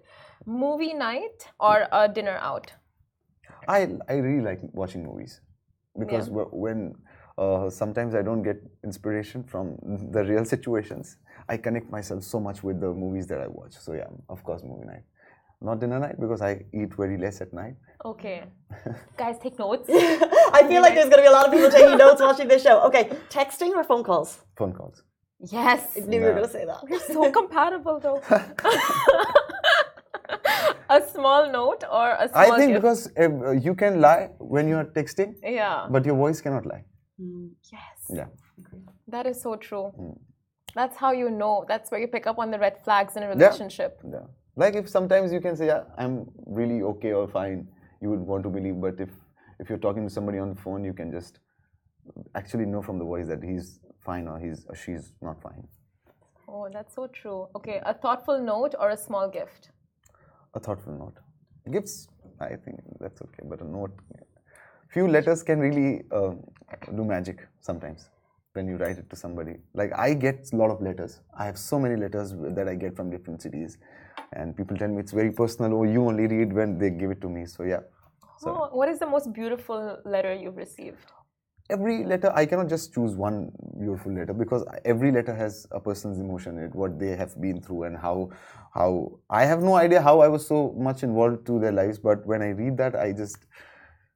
movie 0.47 0.95
night 0.95 1.39
or 1.69 1.77
a 1.93 2.09
dinner 2.09 2.39
out. 2.51 2.67
I 3.69 3.79
I 4.13 4.15
really 4.27 4.45
like 4.51 4.61
watching 4.83 5.03
movies 5.11 5.41
because 6.03 6.27
wh- 6.29 6.53
when 6.65 6.95
uh, 7.41 7.71
sometimes 7.71 8.15
I 8.15 8.23
don't 8.23 8.43
get 8.43 8.59
inspiration 8.85 9.43
from 9.43 9.77
the 10.13 10.23
real 10.25 10.45
situations, 10.45 11.17
I 11.49 11.57
connect 11.57 11.91
myself 11.91 12.23
so 12.23 12.39
much 12.39 12.63
with 12.63 12.81
the 12.81 12.93
movies 12.93 13.27
that 13.29 13.41
I 13.41 13.49
watch. 13.49 13.73
So 13.73 13.95
yeah, 13.95 14.11
of 14.29 14.45
course, 14.45 14.63
movie 14.63 14.87
night. 14.87 15.05
Not 15.63 15.81
dinner 15.81 15.99
night 15.99 16.19
because 16.19 16.41
I 16.43 16.65
eat 16.73 16.95
very 16.95 17.19
less 17.19 17.41
at 17.41 17.53
night. 17.53 17.75
Okay. 18.05 18.45
Guys, 19.17 19.37
take 19.43 19.59
notes. 19.59 19.89
I 20.59 20.65
feel 20.69 20.81
like 20.81 20.95
there's 20.95 21.11
going 21.13 21.23
to 21.23 21.29
be 21.29 21.33
a 21.35 21.37
lot 21.39 21.47
of 21.47 21.53
people 21.53 21.71
taking 21.71 21.99
notes 21.99 22.21
watching 22.21 22.49
this 22.49 22.63
show. 22.63 22.81
Okay, 22.89 23.11
texting 23.29 23.73
or 23.75 23.85
phone 23.85 24.03
calls? 24.03 24.39
Phone 24.57 24.73
calls. 24.73 25.03
Yes. 25.53 25.97
I 25.97 26.01
knew 26.01 26.19
you 26.19 26.25
were 26.25 26.33
going 26.33 26.45
to 26.45 26.51
say 26.51 26.65
that. 26.65 26.81
We're 26.89 27.01
so 27.01 27.31
compatible 27.41 28.01
though. 28.01 28.23
a 30.89 31.03
small 31.13 31.51
note 31.51 31.85
or 31.91 32.11
a 32.25 32.29
small 32.29 32.53
I 32.53 32.57
think 32.59 32.73
gift? 32.73 32.81
because 32.81 33.11
uh, 33.19 33.51
you 33.53 33.75
can 33.75 34.01
lie 34.01 34.31
when 34.39 34.69
you 34.69 34.77
are 34.77 34.87
texting, 34.87 35.35
yeah. 35.43 35.87
but 35.91 36.05
your 36.07 36.17
voice 36.17 36.41
cannot 36.41 36.65
lie. 36.65 36.85
Yes. 37.73 37.99
Yeah. 38.09 38.27
That 39.09 39.27
is 39.27 39.41
so 39.41 39.57
true. 39.57 39.89
Hmm. 39.89 40.13
That's 40.75 40.97
how 40.97 41.13
you 41.13 41.31
know. 41.31 41.65
That's 41.69 41.91
where 41.91 42.01
you 42.01 42.07
pick 42.07 42.27
up 42.27 42.39
on 42.39 42.51
the 42.51 42.59
red 42.59 42.83
flags 42.85 43.17
in 43.17 43.23
a 43.23 43.29
relationship. 43.29 44.01
Yeah. 44.05 44.21
Like 44.57 44.75
if 44.75 44.89
sometimes 44.89 45.33
you 45.33 45.41
can 45.41 45.57
say, 45.57 45.67
yeah, 45.67 45.83
I'm 45.99 46.31
really 46.47 46.83
okay 46.83 47.13
or 47.13 47.27
fine, 47.29 47.69
you 48.01 48.11
would 48.11 48.21
want 48.21 48.43
to 48.45 48.51
believe, 48.51 48.81
but 48.81 49.01
if 49.01 49.11
if 49.59 49.69
you're 49.69 49.79
talking 49.79 50.05
to 50.09 50.11
somebody 50.11 50.39
on 50.39 50.49
the 50.55 50.61
phone, 50.61 50.85
you 50.85 50.93
can 50.93 51.11
just 51.11 51.41
actually 52.35 52.67
know 52.67 52.83
from 52.83 52.99
the 52.99 53.05
voice 53.05 53.27
that 53.29 53.43
he's 53.43 53.81
fine 53.99 54.27
or 54.27 54.39
he's 54.39 54.65
or 54.69 54.75
she's 54.75 55.13
not 55.21 55.41
fine. 55.43 55.67
Oh, 56.49 56.69
that's 56.73 56.95
so 56.95 57.07
true. 57.07 57.49
Okay, 57.55 57.81
a 57.85 57.95
thoughtful 57.95 58.41
note 58.41 58.75
or 58.79 58.91
a 58.91 58.97
small 58.97 59.29
gift. 59.29 59.71
A 60.55 60.61
thoughtful 60.61 60.93
note. 60.93 61.19
Gifts, 61.71 62.09
I 62.41 62.57
think 62.57 62.81
that's 62.99 63.21
okay, 63.23 63.43
but 63.45 63.61
a 63.61 63.65
note, 63.65 63.93
few 64.91 65.09
letters 65.09 65.43
can 65.43 65.59
really 65.61 66.05
uh, 66.13 66.33
do 66.97 67.05
magic 67.05 67.47
sometimes 67.61 68.09
when 68.53 68.67
you 68.67 68.77
write 68.77 68.99
it 68.99 69.09
to 69.11 69.17
somebody. 69.17 69.57
Like 69.75 69.93
I 69.97 70.15
get 70.15 70.49
a 70.53 70.57
lot 70.57 70.71
of 70.71 70.81
letters. 70.83 71.21
I 71.39 71.47
have 71.47 71.59
so 71.59 71.79
many 71.79 71.97
letters 71.97 72.35
that 72.59 72.69
I 72.69 72.75
get 72.75 72.97
from 72.97 73.11
different 73.11 73.43
cities, 73.43 73.79
and 74.33 74.57
people 74.57 74.77
tell 74.77 74.89
me 74.89 75.01
it's 75.01 75.13
very 75.13 75.33
personal. 75.33 75.75
Oh, 75.75 75.85
you 75.85 76.07
only 76.07 76.27
read 76.27 76.53
when 76.53 76.79
they 76.79 76.91
give 76.91 77.11
it 77.11 77.21
to 77.23 77.29
me. 77.29 77.47
So 77.47 77.63
yeah. 77.63 77.81
So 78.39 78.51
Oh, 78.51 78.69
what 78.77 78.89
is 78.89 78.99
the 78.99 79.07
most 79.07 79.33
beautiful 79.33 79.99
letter 80.05 80.35
you've 80.35 80.57
received? 80.57 81.13
every 81.71 82.05
letter 82.05 82.33
I 82.35 82.47
cannot 82.47 82.69
just 82.69 82.93
choose 82.93 83.15
one 83.15 83.53
beautiful 83.79 84.13
letter 84.13 84.33
because 84.33 84.65
every 84.85 85.13
letter 85.13 85.35
has 85.35 85.67
a 85.71 85.81
person's 85.81 86.19
emotion 86.19 86.59
in 86.59 86.65
it, 86.65 86.75
what 86.75 86.99
they 86.99 87.15
have 87.17 87.41
been 87.41 87.61
through, 87.63 87.85
and 87.85 87.97
how 87.97 88.31
how 88.75 89.21
I 89.31 89.45
have 89.45 89.63
no 89.63 89.77
idea 89.77 90.03
how 90.03 90.21
I 90.21 90.29
was 90.29 90.47
so 90.47 90.75
much 90.77 91.03
involved 91.05 91.47
to 91.47 91.61
their 91.61 91.73
lives. 91.73 91.99
But 91.99 92.27
when 92.27 92.43
I 92.43 92.49
read 92.49 92.77
that, 92.79 92.97
I 92.97 93.13
just 93.13 93.47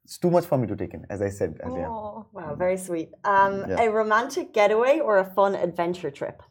it's 0.04 0.18
too 0.18 0.30
much 0.30 0.44
for 0.46 0.58
me 0.58 0.66
to 0.66 0.76
take 0.76 0.94
in, 0.94 1.06
as 1.08 1.22
I 1.22 1.30
said 1.30 1.58
earlier. 1.62 1.88
Oh, 1.88 2.26
Wow, 2.32 2.54
very 2.54 2.76
sweet. 2.76 3.10
Um, 3.24 3.64
Yeah. 3.68 3.82
A 3.82 3.90
romantic 3.90 4.52
getaway 4.52 5.00
or 5.00 5.18
a 5.18 5.24
fun 5.24 5.54
adventure 5.54 6.10
trip? 6.10 6.42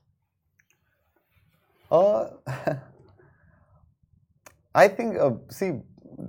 Uh, 1.91 2.29
I 4.75 4.87
think, 4.87 5.17
uh, 5.17 5.33
see, 5.49 5.73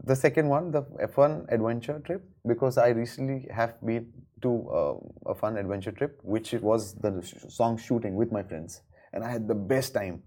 the 0.04 0.16
second 0.16 0.48
one, 0.48 0.70
the 0.70 0.82
fun 1.14 1.46
adventure 1.48 2.00
trip, 2.00 2.22
because 2.46 2.76
I 2.78 2.88
recently 2.88 3.48
have 3.50 3.80
been 3.80 4.12
to 4.42 4.68
uh, 4.68 4.94
a 5.32 5.34
fun 5.34 5.56
adventure 5.56 5.92
trip, 5.92 6.20
which 6.22 6.52
it 6.52 6.62
was 6.62 6.94
the 6.94 7.22
song 7.48 7.78
shooting 7.78 8.14
with 8.16 8.30
my 8.32 8.42
friends, 8.42 8.82
and 9.12 9.24
I 9.24 9.30
had 9.30 9.48
the 9.48 9.54
best 9.54 9.94
time 9.94 10.22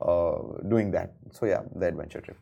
uh, 0.00 0.38
doing 0.68 0.90
that. 0.90 1.14
So 1.32 1.46
yeah, 1.46 1.62
the 1.74 1.86
adventure 1.86 2.20
trip. 2.20 2.36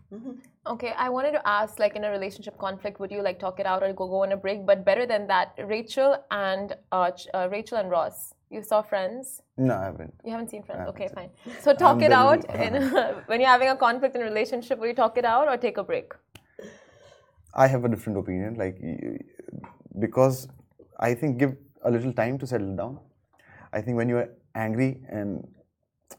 Okay, 0.66 0.92
I 0.96 1.08
wanted 1.08 1.32
to 1.32 1.46
ask, 1.46 1.78
like 1.78 1.94
in 1.94 2.04
a 2.04 2.10
relationship 2.10 2.58
conflict, 2.58 2.98
would 3.00 3.10
you 3.10 3.22
like 3.22 3.38
talk 3.38 3.60
it 3.60 3.66
out 3.66 3.82
or 3.82 3.92
go 3.92 4.08
go 4.08 4.22
on 4.22 4.32
a 4.32 4.36
break? 4.36 4.64
But 4.66 4.84
better 4.84 5.06
than 5.06 5.26
that, 5.28 5.54
Rachel 5.64 6.16
and 6.30 6.74
uh, 6.90 7.10
uh, 7.34 7.48
Rachel 7.50 7.78
and 7.78 7.90
Ross, 7.90 8.34
you 8.50 8.62
saw 8.62 8.82
Friends. 8.82 9.42
No, 9.56 9.74
I 9.74 9.84
haven't. 9.84 10.14
You 10.24 10.30
haven't 10.32 10.50
seen 10.50 10.62
Friends. 10.62 10.80
haven't 10.80 10.94
Okay, 10.94 11.08
seen 11.08 11.30
fine. 11.44 11.60
So 11.60 11.74
talk 11.74 11.96
I'm 11.96 12.02
it 12.02 12.12
out. 12.12 12.44
In, 12.54 12.74
when 13.26 13.40
you're 13.40 13.50
having 13.50 13.68
a 13.68 13.76
conflict 13.76 14.16
in 14.16 14.22
a 14.22 14.24
relationship, 14.24 14.78
will 14.78 14.88
you 14.88 14.94
talk 14.94 15.18
it 15.18 15.24
out 15.24 15.48
or 15.48 15.56
take 15.56 15.76
a 15.76 15.84
break? 15.84 16.12
I 17.54 17.68
have 17.68 17.84
a 17.84 17.88
different 17.88 18.18
opinion, 18.18 18.54
like 18.56 18.80
because 19.98 20.48
I 20.98 21.14
think 21.14 21.38
give 21.38 21.56
a 21.82 21.90
little 21.90 22.12
time 22.12 22.38
to 22.38 22.46
settle 22.46 22.74
down. 22.74 22.98
I 23.72 23.80
think 23.80 23.96
when 23.96 24.08
you 24.08 24.16
are 24.16 24.30
angry 24.54 25.02
and 25.08 25.46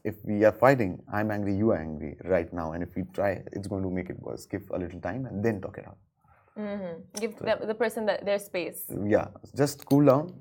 if 0.04 0.14
we 0.24 0.44
are 0.44 0.52
fighting, 0.52 1.02
I'm 1.12 1.30
angry, 1.30 1.54
you 1.54 1.70
are 1.70 1.78
angry 1.78 2.16
right 2.24 2.52
now, 2.52 2.72
and 2.72 2.82
if 2.82 2.94
we 2.96 3.04
try, 3.12 3.42
it's 3.52 3.66
going 3.66 3.82
to 3.82 3.90
make 3.90 4.10
it 4.10 4.18
worse. 4.20 4.46
Give 4.46 4.62
a 4.70 4.78
little 4.78 5.00
time 5.00 5.26
and 5.26 5.44
then 5.44 5.60
talk 5.60 5.78
it 5.78 5.86
out. 5.86 5.98
Give 7.20 7.36
the, 7.38 7.66
the 7.66 7.74
person 7.74 8.06
that, 8.06 8.24
their 8.24 8.38
space. 8.38 8.84
Yeah, 9.04 9.28
just 9.54 9.84
cool 9.86 10.04
down. 10.04 10.32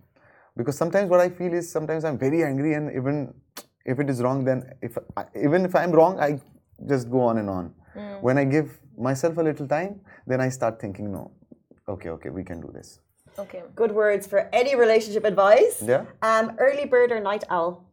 Because 0.56 0.78
sometimes 0.78 1.10
what 1.10 1.20
I 1.20 1.30
feel 1.30 1.54
is 1.54 1.70
sometimes 1.70 2.06
I'm 2.06 2.18
very 2.18 2.44
angry, 2.44 2.74
and 2.76 2.90
even 2.96 3.34
if 3.86 4.00
it 4.00 4.10
is 4.10 4.22
wrong, 4.22 4.46
then 4.46 4.74
if 4.82 4.98
I, 5.18 5.26
even 5.36 5.66
if 5.66 5.76
I'm 5.76 5.92
wrong, 5.92 6.20
I 6.20 6.40
just 6.88 7.10
go 7.10 7.22
on 7.22 7.38
and 7.38 7.50
on. 7.50 7.74
When 8.22 8.38
I 8.38 8.44
give 8.44 8.80
myself 8.98 9.38
a 9.38 9.42
little 9.42 9.68
time, 9.68 10.02
then 10.28 10.42
I 10.42 10.50
start 10.50 10.80
thinking, 10.80 11.12
no, 11.12 11.32
okay, 11.88 12.10
okay, 12.10 12.30
we 12.30 12.44
can 12.44 12.60
do 12.62 12.70
this. 12.74 13.00
Okay. 13.38 13.64
Good 13.76 13.92
words 13.92 14.28
for 14.28 14.50
any 14.54 14.76
relationship 14.76 15.26
advice. 15.26 15.84
Yeah. 15.86 16.06
Um, 16.22 16.56
early 16.58 16.86
bird 16.86 17.12
or 17.12 17.20
night 17.20 17.44
owl? 17.50 17.86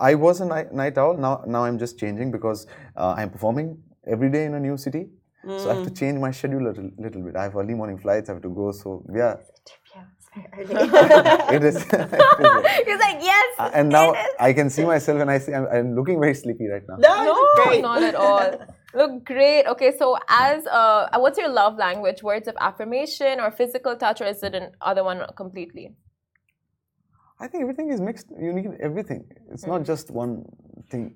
I 0.00 0.14
was 0.14 0.40
a 0.40 0.46
night, 0.46 0.72
night 0.72 0.96
owl. 0.98 1.16
Now, 1.16 1.44
now 1.46 1.64
I'm 1.64 1.78
just 1.78 1.98
changing 1.98 2.30
because 2.30 2.66
uh, 2.96 3.14
I'm 3.16 3.30
performing 3.30 3.78
every 4.06 4.30
day 4.30 4.44
in 4.46 4.54
a 4.54 4.60
new 4.60 4.76
city. 4.76 5.08
So 5.42 5.70
I 5.70 5.74
have 5.74 5.84
to 5.84 5.90
change 5.90 6.18
my 6.18 6.30
schedule 6.32 6.66
a 6.66 6.68
little, 6.68 6.90
little 6.98 7.22
bit. 7.22 7.34
I 7.34 7.44
have 7.44 7.56
early 7.56 7.72
morning 7.74 7.96
flights. 7.96 8.28
I 8.28 8.34
have 8.34 8.42
to 8.42 8.50
go. 8.50 8.72
So 8.72 9.02
yeah, 9.14 9.36
Yeah, 9.94 10.02
it's 10.18 10.28
very 10.34 10.76
early. 10.76 11.56
it 11.56 11.64
is. 11.64 11.76
it 11.92 11.92
is. 11.92 12.86
He's 12.88 13.00
like, 13.06 13.18
yes. 13.22 13.54
Uh, 13.58 13.70
and 13.72 13.88
now 13.88 14.14
I 14.38 14.52
can 14.52 14.68
see 14.68 14.84
myself, 14.84 15.18
and 15.18 15.30
I 15.30 15.38
see 15.38 15.54
I'm, 15.54 15.66
I'm 15.66 15.96
looking 15.96 16.20
very 16.20 16.34
sleepy 16.34 16.66
right 16.68 16.82
now. 16.86 16.96
no, 16.96 17.24
No, 17.24 17.64
great. 17.64 17.80
not 17.80 18.02
at 18.02 18.14
all. 18.14 18.50
Look 18.92 19.24
great. 19.24 19.66
Okay, 19.66 19.96
so 19.96 20.18
as 20.28 20.66
uh, 20.66 21.08
what's 21.16 21.38
your 21.38 21.48
love 21.48 21.78
language? 21.78 22.22
Words 22.22 22.46
of 22.46 22.56
affirmation 22.60 23.40
or 23.40 23.50
physical 23.50 23.96
touch, 23.96 24.20
or 24.20 24.26
is 24.26 24.42
it 24.42 24.54
an 24.54 24.72
other 24.82 25.04
one 25.04 25.24
completely? 25.36 25.94
I 27.40 27.46
think 27.48 27.62
everything 27.62 27.90
is 27.90 28.00
mixed. 28.00 28.26
You 28.38 28.52
need 28.52 28.68
everything. 28.80 29.24
It's 29.52 29.66
not 29.66 29.84
just 29.84 30.10
one 30.10 30.44
thing. 30.90 31.14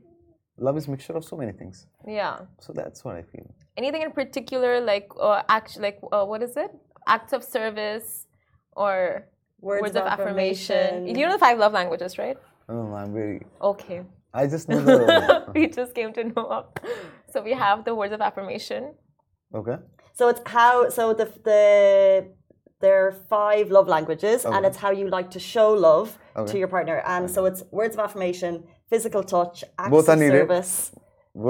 Love 0.59 0.77
is 0.79 0.89
mixture 0.89 1.13
of 1.13 1.25
so 1.25 1.37
many 1.37 1.53
things. 1.53 1.87
Yeah. 2.07 2.39
So 2.61 2.73
that's 2.73 3.05
what 3.05 3.17
I 3.17 3.23
feel. 3.23 3.47
Anything 3.77 4.03
in 4.03 4.13
particular, 4.13 4.81
like 4.81 5.09
uh, 5.21 5.43
act, 5.49 5.79
like 5.79 5.99
uh, 6.13 6.25
what 6.25 6.43
is 6.43 6.57
it? 6.57 6.71
Acts 7.07 7.33
of 7.33 7.45
service 7.45 8.27
or 8.73 9.27
Words, 9.61 9.97
of 9.97 10.07
affirmation. 10.07 11.07
You 11.07 11.27
know 11.27 11.33
the 11.33 11.39
five 11.39 11.59
love 11.59 11.73
languages, 11.73 12.19
right? 12.19 12.37
Oh, 12.69 12.93
I'm 12.95 13.13
very. 13.13 13.41
Okay. 13.61 14.03
I 14.33 14.47
just 14.47 14.69
know 14.71 14.81
the. 14.83 15.45
we 15.55 15.69
just 15.69 15.95
came 15.95 16.13
to 16.15 16.25
know. 16.25 16.47
Up. 16.47 16.81
So 17.33 17.43
we 17.43 17.53
have 17.53 17.85
the 17.85 17.95
words 17.95 18.13
of 18.13 18.21
affirmation. 18.21 18.95
okay. 19.55 19.77
So 20.13 20.29
it's 20.29 20.41
how. 20.47 20.89
So 20.91 21.15
the 21.15 21.27
the 21.45 22.29
there 22.85 22.99
are 23.07 23.13
five 23.37 23.67
love 23.77 23.89
languages, 23.97 24.39
and 24.55 24.61
it's 24.69 24.79
how 24.85 24.91
you 25.01 25.07
like 25.19 25.29
to 25.37 25.41
show 25.55 25.69
love 25.89 26.09
to 26.51 26.57
your 26.63 26.71
partner. 26.77 26.97
And 27.15 27.25
so 27.35 27.41
it's 27.49 27.61
words 27.81 27.95
of 27.97 28.01
affirmation, 28.07 28.53
physical 28.93 29.23
touch, 29.37 29.57
acts 29.83 29.91
Both 29.97 30.09
are 30.09 30.17
of 30.19 30.23
needed. 30.25 30.41
service. 30.43 30.73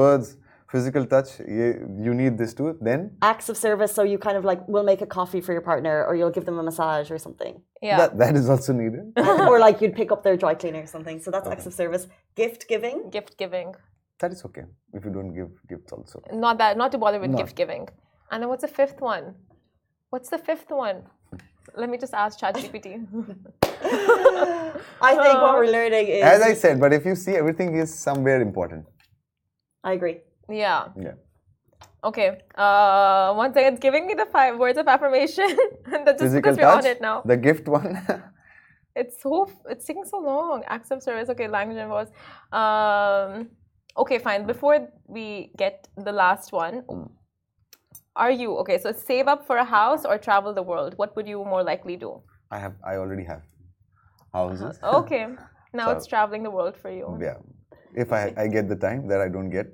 Words, 0.00 0.26
physical 0.74 1.04
touch. 1.14 1.30
You, 1.56 1.66
you 2.06 2.12
need 2.22 2.32
this 2.40 2.52
too. 2.58 2.68
Then 2.88 3.00
Acts 3.32 3.48
of 3.52 3.56
service. 3.66 3.92
So 3.98 4.02
you 4.12 4.18
kind 4.26 4.36
of 4.40 4.44
like 4.50 4.60
will 4.74 4.86
make 4.92 5.00
a 5.08 5.10
coffee 5.18 5.40
for 5.46 5.52
your 5.56 5.64
partner, 5.72 5.94
or 6.06 6.12
you'll 6.18 6.36
give 6.38 6.46
them 6.50 6.58
a 6.62 6.64
massage 6.70 7.08
or 7.14 7.18
something. 7.26 7.54
Yeah. 7.88 7.98
that 8.00 8.10
that 8.22 8.34
is 8.40 8.46
also 8.54 8.72
needed. 8.82 9.04
or 9.50 9.56
like 9.66 9.76
you'd 9.80 9.96
pick 10.00 10.10
up 10.14 10.20
their 10.26 10.36
dry 10.42 10.54
cleaner 10.62 10.82
or 10.86 10.90
something. 10.96 11.16
So 11.24 11.28
that's 11.34 11.48
acts 11.54 11.66
of 11.70 11.74
service. 11.82 12.02
Gift 12.42 12.60
giving. 12.72 12.96
gift 13.16 13.32
giving. 13.42 13.68
That 14.20 14.30
is 14.34 14.40
okay 14.48 14.64
if 14.96 15.00
you 15.06 15.12
don't 15.16 15.32
give 15.38 15.50
gifts 15.72 15.90
also. 15.96 16.16
Not 16.46 16.54
that. 16.62 16.72
Not 16.82 16.90
to 16.94 16.98
bother 17.04 17.20
with 17.24 17.32
No. 17.34 17.38
gift 17.42 17.54
giving. 17.62 17.84
And 18.30 18.36
then 18.40 18.48
what's 18.50 18.64
the 18.68 18.74
fifth 18.80 19.00
one? 19.14 19.24
What's 20.14 20.30
the 20.30 20.38
fifth 20.38 20.70
one? 20.70 20.98
Let 21.74 21.90
me 21.90 21.98
just 21.98 22.14
ask 22.14 22.38
ChatGPT. 22.38 22.86
I 25.08 25.12
think 25.24 25.36
what 25.44 25.56
we're 25.58 25.72
learning 25.78 26.06
is 26.06 26.22
As 26.22 26.40
I 26.40 26.54
said, 26.54 26.78
but 26.78 26.92
if 26.92 27.04
you 27.04 27.16
see 27.16 27.32
everything 27.34 27.74
is 27.74 27.92
somewhere 27.92 28.40
important. 28.40 28.86
I 29.82 29.94
agree. 29.94 30.18
Yeah. 30.48 30.90
Yeah. 31.06 31.14
Okay. 32.04 32.28
Uh, 32.54 33.34
one 33.34 33.52
second. 33.52 33.80
Giving 33.80 34.06
me 34.06 34.14
the 34.14 34.26
five 34.26 34.56
words 34.56 34.78
of 34.78 34.86
affirmation. 34.86 35.50
and 35.92 36.06
That's 36.06 36.22
just 36.22 36.34
Physical 36.34 36.52
because 36.52 36.58
we're 36.58 36.76
on 36.76 36.82
touch. 36.84 36.92
it 36.92 37.00
now. 37.00 37.22
The 37.24 37.36
gift 37.36 37.66
one. 37.66 37.92
It's 38.94 39.20
so 39.20 39.50
it's 39.68 39.84
taking 39.84 40.04
so 40.04 40.18
long. 40.18 40.62
Acts 40.68 40.92
of 40.92 41.02
service. 41.02 41.28
Okay, 41.28 41.48
language 41.48 41.78
and 41.78 41.88
voice. 41.96 42.10
Um, 42.52 43.48
okay, 44.02 44.18
fine. 44.20 44.46
Before 44.46 44.76
we 45.08 45.50
get 45.58 45.88
the 45.96 46.12
last 46.12 46.52
one, 46.52 46.74
Hmm. 46.88 47.06
Are 48.16 48.30
you 48.30 48.56
okay? 48.58 48.78
So 48.78 48.92
save 48.92 49.26
up 49.28 49.46
for 49.46 49.56
a 49.56 49.64
house 49.64 50.04
or 50.04 50.18
travel 50.18 50.52
the 50.54 50.62
world. 50.62 50.94
What 50.96 51.14
would 51.16 51.26
you 51.26 51.44
more 51.44 51.62
likely 51.62 51.96
do? 51.96 52.22
I 52.50 52.58
have. 52.58 52.74
I 52.84 52.96
already 52.96 53.24
have 53.24 53.42
houses. 54.32 54.78
Okay, 54.82 55.26
now 55.72 55.90
it's 55.90 56.06
traveling 56.06 56.42
the 56.42 56.50
world 56.50 56.76
for 56.76 56.90
you. 56.90 57.18
Yeah. 57.20 57.38
If 57.94 58.12
I 58.12 58.32
I 58.36 58.46
get 58.48 58.68
the 58.68 58.76
time 58.76 59.08
that 59.08 59.20
I 59.20 59.28
don't 59.28 59.50
get, 59.50 59.66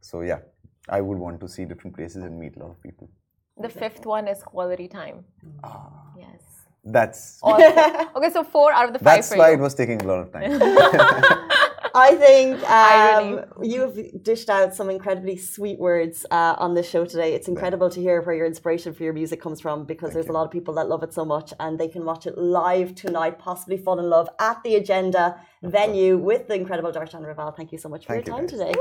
so 0.00 0.22
yeah, 0.22 0.40
I 0.88 1.00
would 1.00 1.18
want 1.18 1.40
to 1.40 1.48
see 1.48 1.64
different 1.64 1.96
places 1.96 2.24
and 2.24 2.38
meet 2.38 2.56
a 2.56 2.60
lot 2.60 2.70
of 2.70 2.82
people. 2.82 3.10
The 3.58 3.68
fifth 3.68 4.06
one 4.06 4.28
is 4.28 4.42
quality 4.42 4.88
time. 4.88 5.24
Ah. 5.62 5.90
Yes. 6.18 6.40
That's 6.84 7.38
okay, 7.44 8.30
so 8.32 8.42
four 8.42 8.72
out 8.72 8.86
of 8.86 8.92
the 8.92 8.98
five 8.98 9.18
that's 9.18 9.36
why 9.36 9.52
it 9.52 9.60
was 9.60 9.74
taking 9.74 10.02
a 10.02 10.06
lot 10.06 10.18
of 10.18 10.32
time. 10.32 10.50
I 11.94 12.14
think 12.14 12.62
um, 12.70 13.44
you've 13.62 14.22
dished 14.22 14.48
out 14.48 14.74
some 14.74 14.88
incredibly 14.90 15.36
sweet 15.36 15.78
words 15.78 16.24
uh, 16.30 16.54
on 16.58 16.74
this 16.74 16.88
show 16.88 17.04
today. 17.04 17.34
It's 17.34 17.48
incredible 17.48 17.90
to 17.90 18.00
hear 18.00 18.22
where 18.22 18.34
your 18.34 18.46
inspiration 18.46 18.94
for 18.94 19.02
your 19.02 19.12
music 19.12 19.40
comes 19.40 19.60
from 19.60 19.84
because 19.84 20.12
there's 20.12 20.28
a 20.28 20.32
lot 20.32 20.44
of 20.44 20.50
people 20.50 20.74
that 20.74 20.88
love 20.88 21.02
it 21.02 21.12
so 21.12 21.24
much 21.24 21.52
and 21.60 21.78
they 21.78 21.88
can 21.88 22.04
watch 22.04 22.26
it 22.26 22.38
live 22.38 22.94
tonight, 22.94 23.38
possibly 23.38 23.76
fall 23.76 23.98
in 23.98 24.08
love 24.08 24.28
at 24.38 24.62
the 24.62 24.76
Agenda 24.76 25.40
venue 25.62 26.16
with 26.16 26.48
the 26.48 26.54
incredible 26.54 26.92
Darshan 26.92 27.22
Raval. 27.22 27.56
Thank 27.56 27.72
you 27.72 27.78
so 27.78 27.88
much 27.88 28.06
for 28.06 28.14
Thank 28.14 28.26
your 28.26 28.40
you, 28.40 28.48
time 28.48 28.58
guys. 28.58 28.74
today. 28.74 28.80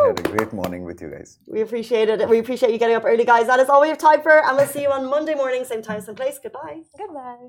we 0.00 0.08
had 0.08 0.18
a 0.20 0.36
great 0.36 0.52
morning 0.52 0.84
with 0.84 1.00
you 1.00 1.10
guys. 1.10 1.38
We 1.46 1.60
appreciate 1.60 2.08
it. 2.08 2.28
We 2.28 2.38
appreciate 2.38 2.72
you 2.72 2.78
getting 2.78 2.96
up 2.96 3.04
early, 3.04 3.24
guys. 3.24 3.46
That 3.46 3.60
is 3.60 3.68
all 3.68 3.80
we 3.80 3.88
have 3.88 3.98
time 3.98 4.22
for, 4.22 4.44
and 4.44 4.56
we'll 4.56 4.66
see 4.66 4.82
you 4.82 4.90
on 4.90 5.08
Monday 5.08 5.34
morning, 5.34 5.64
same 5.64 5.82
time, 5.82 6.00
same 6.00 6.16
place. 6.16 6.38
Goodbye. 6.42 6.82
Goodbye. 6.96 7.48